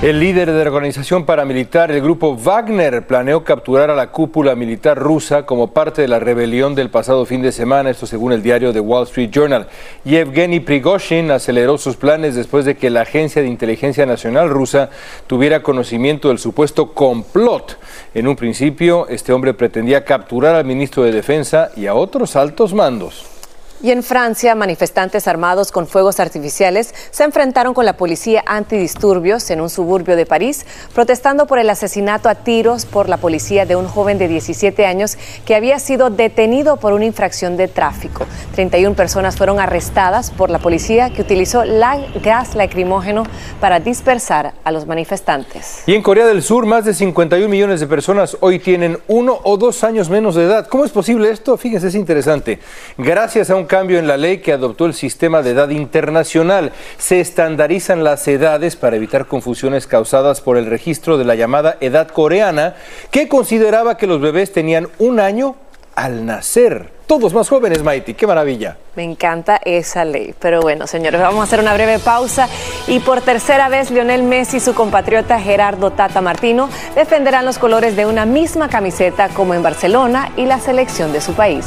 El 0.04 0.20
líder 0.20 0.52
de 0.52 0.62
la 0.62 0.70
organización 0.70 1.24
paramilitar, 1.24 1.90
el 1.90 2.02
grupo 2.02 2.36
Wagner, 2.36 3.06
planeó 3.06 3.42
capturar 3.42 3.90
a 3.90 3.94
la 3.94 4.10
cúpula 4.10 4.54
militar 4.54 4.98
rusa 4.98 5.46
como 5.46 5.68
parte 5.68 6.02
de 6.02 6.08
la 6.08 6.18
rebelión 6.18 6.74
del 6.74 6.90
pasado 6.90 7.24
fin 7.24 7.40
de 7.40 7.52
semana, 7.52 7.88
esto 7.88 8.06
según 8.06 8.32
el 8.32 8.42
diario 8.42 8.70
The 8.70 8.80
Wall 8.80 9.04
Street 9.04 9.30
Journal. 9.30 9.66
Yevgeny 10.04 10.60
Prigozhin 10.60 11.30
aceleró 11.30 11.78
sus 11.78 11.96
planes 11.96 12.34
después 12.34 12.66
de 12.66 12.76
que 12.76 12.90
la 12.90 13.00
Agencia 13.00 13.40
de 13.40 13.48
Inteligencia 13.48 14.04
Nacional 14.04 14.50
rusa 14.50 14.90
tuviera 15.26 15.62
conocimiento 15.62 16.28
del 16.28 16.38
supuesto 16.38 16.92
complot. 16.92 17.78
En 18.12 18.28
un 18.28 18.36
principio, 18.36 19.08
este 19.08 19.32
hombre 19.32 19.54
pretendía 19.54 20.04
capturar 20.04 20.54
al 20.54 20.66
ministro 20.66 21.02
de 21.02 21.12
Defensa 21.12 21.70
y 21.76 21.86
a 21.86 21.94
otros 21.94 22.36
altos 22.36 22.74
mandos. 22.74 23.33
Y 23.82 23.90
en 23.90 24.02
Francia, 24.02 24.54
manifestantes 24.54 25.28
armados 25.28 25.70
con 25.70 25.86
fuegos 25.86 26.20
artificiales 26.20 26.94
se 27.10 27.24
enfrentaron 27.24 27.74
con 27.74 27.84
la 27.84 27.96
policía 27.96 28.42
antidisturbios 28.46 29.50
en 29.50 29.60
un 29.60 29.68
suburbio 29.68 30.16
de 30.16 30.26
París, 30.26 30.64
protestando 30.94 31.46
por 31.46 31.58
el 31.58 31.68
asesinato 31.68 32.28
a 32.28 32.34
tiros 32.34 32.86
por 32.86 33.08
la 33.08 33.18
policía 33.18 33.66
de 33.66 33.76
un 33.76 33.86
joven 33.86 34.18
de 34.18 34.28
17 34.28 34.86
años 34.86 35.18
que 35.44 35.54
había 35.54 35.78
sido 35.78 36.10
detenido 36.10 36.76
por 36.76 36.92
una 36.92 37.04
infracción 37.04 37.56
de 37.56 37.68
tráfico. 37.68 38.26
31 38.54 38.94
personas 38.94 39.36
fueron 39.36 39.60
arrestadas 39.60 40.30
por 40.30 40.50
la 40.50 40.58
policía 40.58 41.10
que 41.10 41.22
utilizó 41.22 41.64
la 41.64 41.98
gas 42.22 42.54
lacrimógeno 42.54 43.24
para 43.60 43.80
dispersar 43.80 44.54
a 44.64 44.70
los 44.70 44.86
manifestantes. 44.86 45.82
Y 45.86 45.94
en 45.94 46.02
Corea 46.02 46.26
del 46.26 46.42
Sur, 46.42 46.66
más 46.66 46.84
de 46.84 46.94
51 46.94 47.48
millones 47.48 47.80
de 47.80 47.86
personas 47.86 48.36
hoy 48.40 48.58
tienen 48.58 48.98
uno 49.08 49.38
o 49.42 49.56
dos 49.56 49.84
años 49.84 50.08
menos 50.08 50.34
de 50.34 50.44
edad. 50.44 50.66
¿Cómo 50.68 50.84
es 50.84 50.90
posible 50.90 51.30
esto? 51.30 51.56
Fíjense, 51.56 51.88
es 51.88 51.94
interesante. 51.94 52.60
Gracias 52.96 53.50
a 53.50 53.56
un 53.56 53.63
cambio 53.66 53.98
en 53.98 54.06
la 54.06 54.16
ley 54.16 54.38
que 54.38 54.52
adoptó 54.52 54.86
el 54.86 54.94
sistema 54.94 55.42
de 55.42 55.50
edad 55.50 55.70
internacional. 55.70 56.72
Se 56.98 57.20
estandarizan 57.20 58.04
las 58.04 58.26
edades 58.28 58.76
para 58.76 58.96
evitar 58.96 59.26
confusiones 59.26 59.86
causadas 59.86 60.40
por 60.40 60.56
el 60.56 60.66
registro 60.66 61.18
de 61.18 61.24
la 61.24 61.34
llamada 61.34 61.76
edad 61.80 62.08
coreana, 62.08 62.74
que 63.10 63.28
consideraba 63.28 63.96
que 63.96 64.06
los 64.06 64.20
bebés 64.20 64.52
tenían 64.52 64.88
un 64.98 65.20
año 65.20 65.56
al 65.94 66.26
nacer. 66.26 66.92
Todos 67.06 67.34
más 67.34 67.48
jóvenes, 67.50 67.82
Maiti, 67.82 68.14
qué 68.14 68.26
maravilla. 68.26 68.78
Me 68.96 69.02
encanta 69.02 69.60
esa 69.62 70.04
ley. 70.04 70.34
Pero 70.38 70.62
bueno, 70.62 70.86
señores, 70.86 71.20
vamos 71.20 71.40
a 71.40 71.42
hacer 71.44 71.60
una 71.60 71.74
breve 71.74 71.98
pausa. 71.98 72.48
Y 72.86 73.00
por 73.00 73.20
tercera 73.20 73.68
vez, 73.68 73.90
Lionel 73.90 74.22
Messi 74.22 74.56
y 74.56 74.60
su 74.60 74.74
compatriota 74.74 75.38
Gerardo 75.38 75.90
Tata 75.90 76.22
Martino 76.22 76.70
defenderán 76.94 77.44
los 77.44 77.58
colores 77.58 77.94
de 77.94 78.06
una 78.06 78.24
misma 78.24 78.68
camiseta 78.68 79.28
como 79.28 79.52
en 79.52 79.62
Barcelona 79.62 80.32
y 80.36 80.46
la 80.46 80.60
selección 80.60 81.12
de 81.12 81.20
su 81.20 81.34
país. 81.34 81.66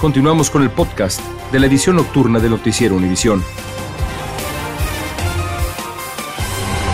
Continuamos 0.00 0.50
con 0.50 0.62
el 0.62 0.70
podcast 0.70 1.20
de 1.50 1.58
la 1.58 1.66
edición 1.66 1.96
nocturna 1.96 2.38
de 2.38 2.50
Noticiero 2.50 2.94
Univisión. 2.96 3.42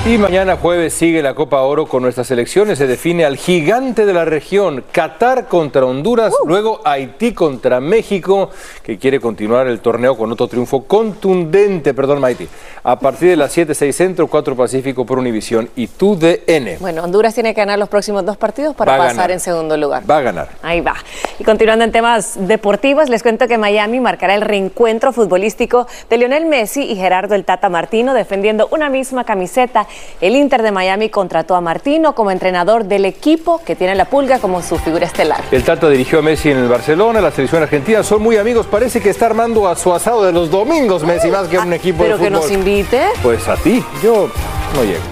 Y 0.04 0.18
mañana 0.18 0.56
jueves 0.56 0.94
sigue 0.94 1.22
la 1.22 1.32
Copa 1.34 1.60
Oro 1.60 1.86
con 1.86 2.02
nuestras 2.02 2.28
elecciones. 2.32 2.76
Se 2.76 2.88
define 2.88 3.24
al 3.24 3.36
gigante 3.36 4.04
de 4.04 4.12
la 4.12 4.24
región, 4.24 4.82
Qatar 4.90 5.46
contra 5.46 5.86
Honduras, 5.86 6.34
luego 6.44 6.80
Haití 6.84 7.32
contra 7.32 7.78
México, 7.78 8.50
que 8.82 8.98
quiere 8.98 9.20
continuar 9.20 9.68
el 9.68 9.78
torneo 9.78 10.16
con 10.16 10.32
otro 10.32 10.48
triunfo 10.48 10.82
contundente, 10.88 11.94
perdón, 11.94 12.20
Maiti. 12.20 12.48
A 12.82 12.98
partir 12.98 13.28
de 13.28 13.36
las 13.36 13.52
7, 13.52 13.76
6 13.76 13.94
Centro, 13.94 14.26
4 14.26 14.56
Pacífico 14.56 15.06
por 15.06 15.20
Univisión 15.20 15.70
y 15.76 15.86
TUDN. 15.86 16.78
Bueno, 16.80 17.04
Honduras 17.04 17.32
tiene 17.34 17.54
que 17.54 17.60
ganar 17.60 17.78
los 17.78 17.88
próximos 17.88 18.24
dos 18.24 18.36
partidos 18.36 18.74
para 18.74 18.98
pasar 18.98 19.30
en 19.30 19.38
segundo 19.38 19.76
lugar. 19.76 20.02
Va 20.10 20.18
a 20.18 20.22
ganar. 20.22 20.48
Ahí 20.62 20.80
va. 20.80 20.96
Y 21.38 21.44
continuando 21.44 21.84
en 21.84 21.92
temas 21.92 22.48
deportivos, 22.48 23.08
les 23.08 23.22
cuento 23.22 23.46
que 23.46 23.56
Miami 23.56 24.00
marcará 24.00 24.34
el 24.34 24.40
reencuentro 24.40 25.12
futbolístico 25.12 25.86
de 26.10 26.18
Lionel 26.18 26.46
Messi 26.46 26.82
y 26.82 26.96
Gerardo 26.96 27.36
el 27.36 27.44
Tata 27.44 27.68
Martino 27.68 28.14
defendiendo 28.14 28.66
una 28.72 28.90
misma 28.90 29.22
camiseta 29.22 29.86
el 30.20 30.37
Inter 30.37 30.62
de 30.62 30.72
Miami 30.72 31.09
contrató 31.09 31.55
a 31.55 31.61
Martino 31.61 32.14
como 32.14 32.31
entrenador 32.31 32.85
del 32.85 33.05
equipo 33.05 33.61
que 33.64 33.76
tiene 33.76 33.94
la 33.94 34.07
pulga 34.07 34.38
como 34.38 34.62
su 34.62 34.78
figura 34.78 35.07
estelar. 35.07 35.42
El 35.50 35.64
Tata 35.64 35.88
dirigió 35.88 36.20
a 36.20 36.22
Messi 36.22 36.50
en 36.50 36.59
el 36.59 36.68
Barcelona, 36.68 37.20
la 37.20 37.31
selección 37.31 37.62
argentina 37.62 38.02
son 38.02 38.22
muy 38.22 38.37
amigos. 38.37 38.66
Parece 38.66 39.00
que 39.00 39.11
está 39.11 39.26
armando 39.26 39.68
a 39.68 39.76
su 39.76 39.92
asado 39.92 40.24
de 40.24 40.33
los 40.33 40.50
domingos, 40.50 41.05
Messi, 41.05 41.31
más 41.31 41.48
que 41.48 41.59
un 41.59 41.72
equipo 41.72 42.05
de 42.05 42.11
fútbol. 42.12 42.28
Pero 42.28 42.40
que 42.40 42.46
nos 42.46 42.50
invite. 42.50 43.02
Pues 43.22 43.48
a 43.48 43.57
ti, 43.57 43.85
yo 44.02 44.28
no 44.74 44.85
llego. 44.85 45.02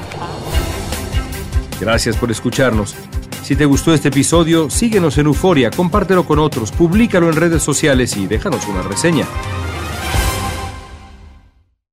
Gracias 1.80 2.16
por 2.16 2.30
escucharnos. 2.30 2.94
Si 3.42 3.56
te 3.56 3.64
gustó 3.64 3.92
este 3.92 4.08
episodio, 4.08 4.70
síguenos 4.70 5.18
en 5.18 5.26
Euforia, 5.26 5.70
compártelo 5.70 6.24
con 6.24 6.38
otros, 6.38 6.70
públicalo 6.70 7.28
en 7.28 7.36
redes 7.36 7.62
sociales 7.62 8.16
y 8.16 8.26
déjanos 8.26 8.68
una 8.68 8.82
reseña. 8.82 9.26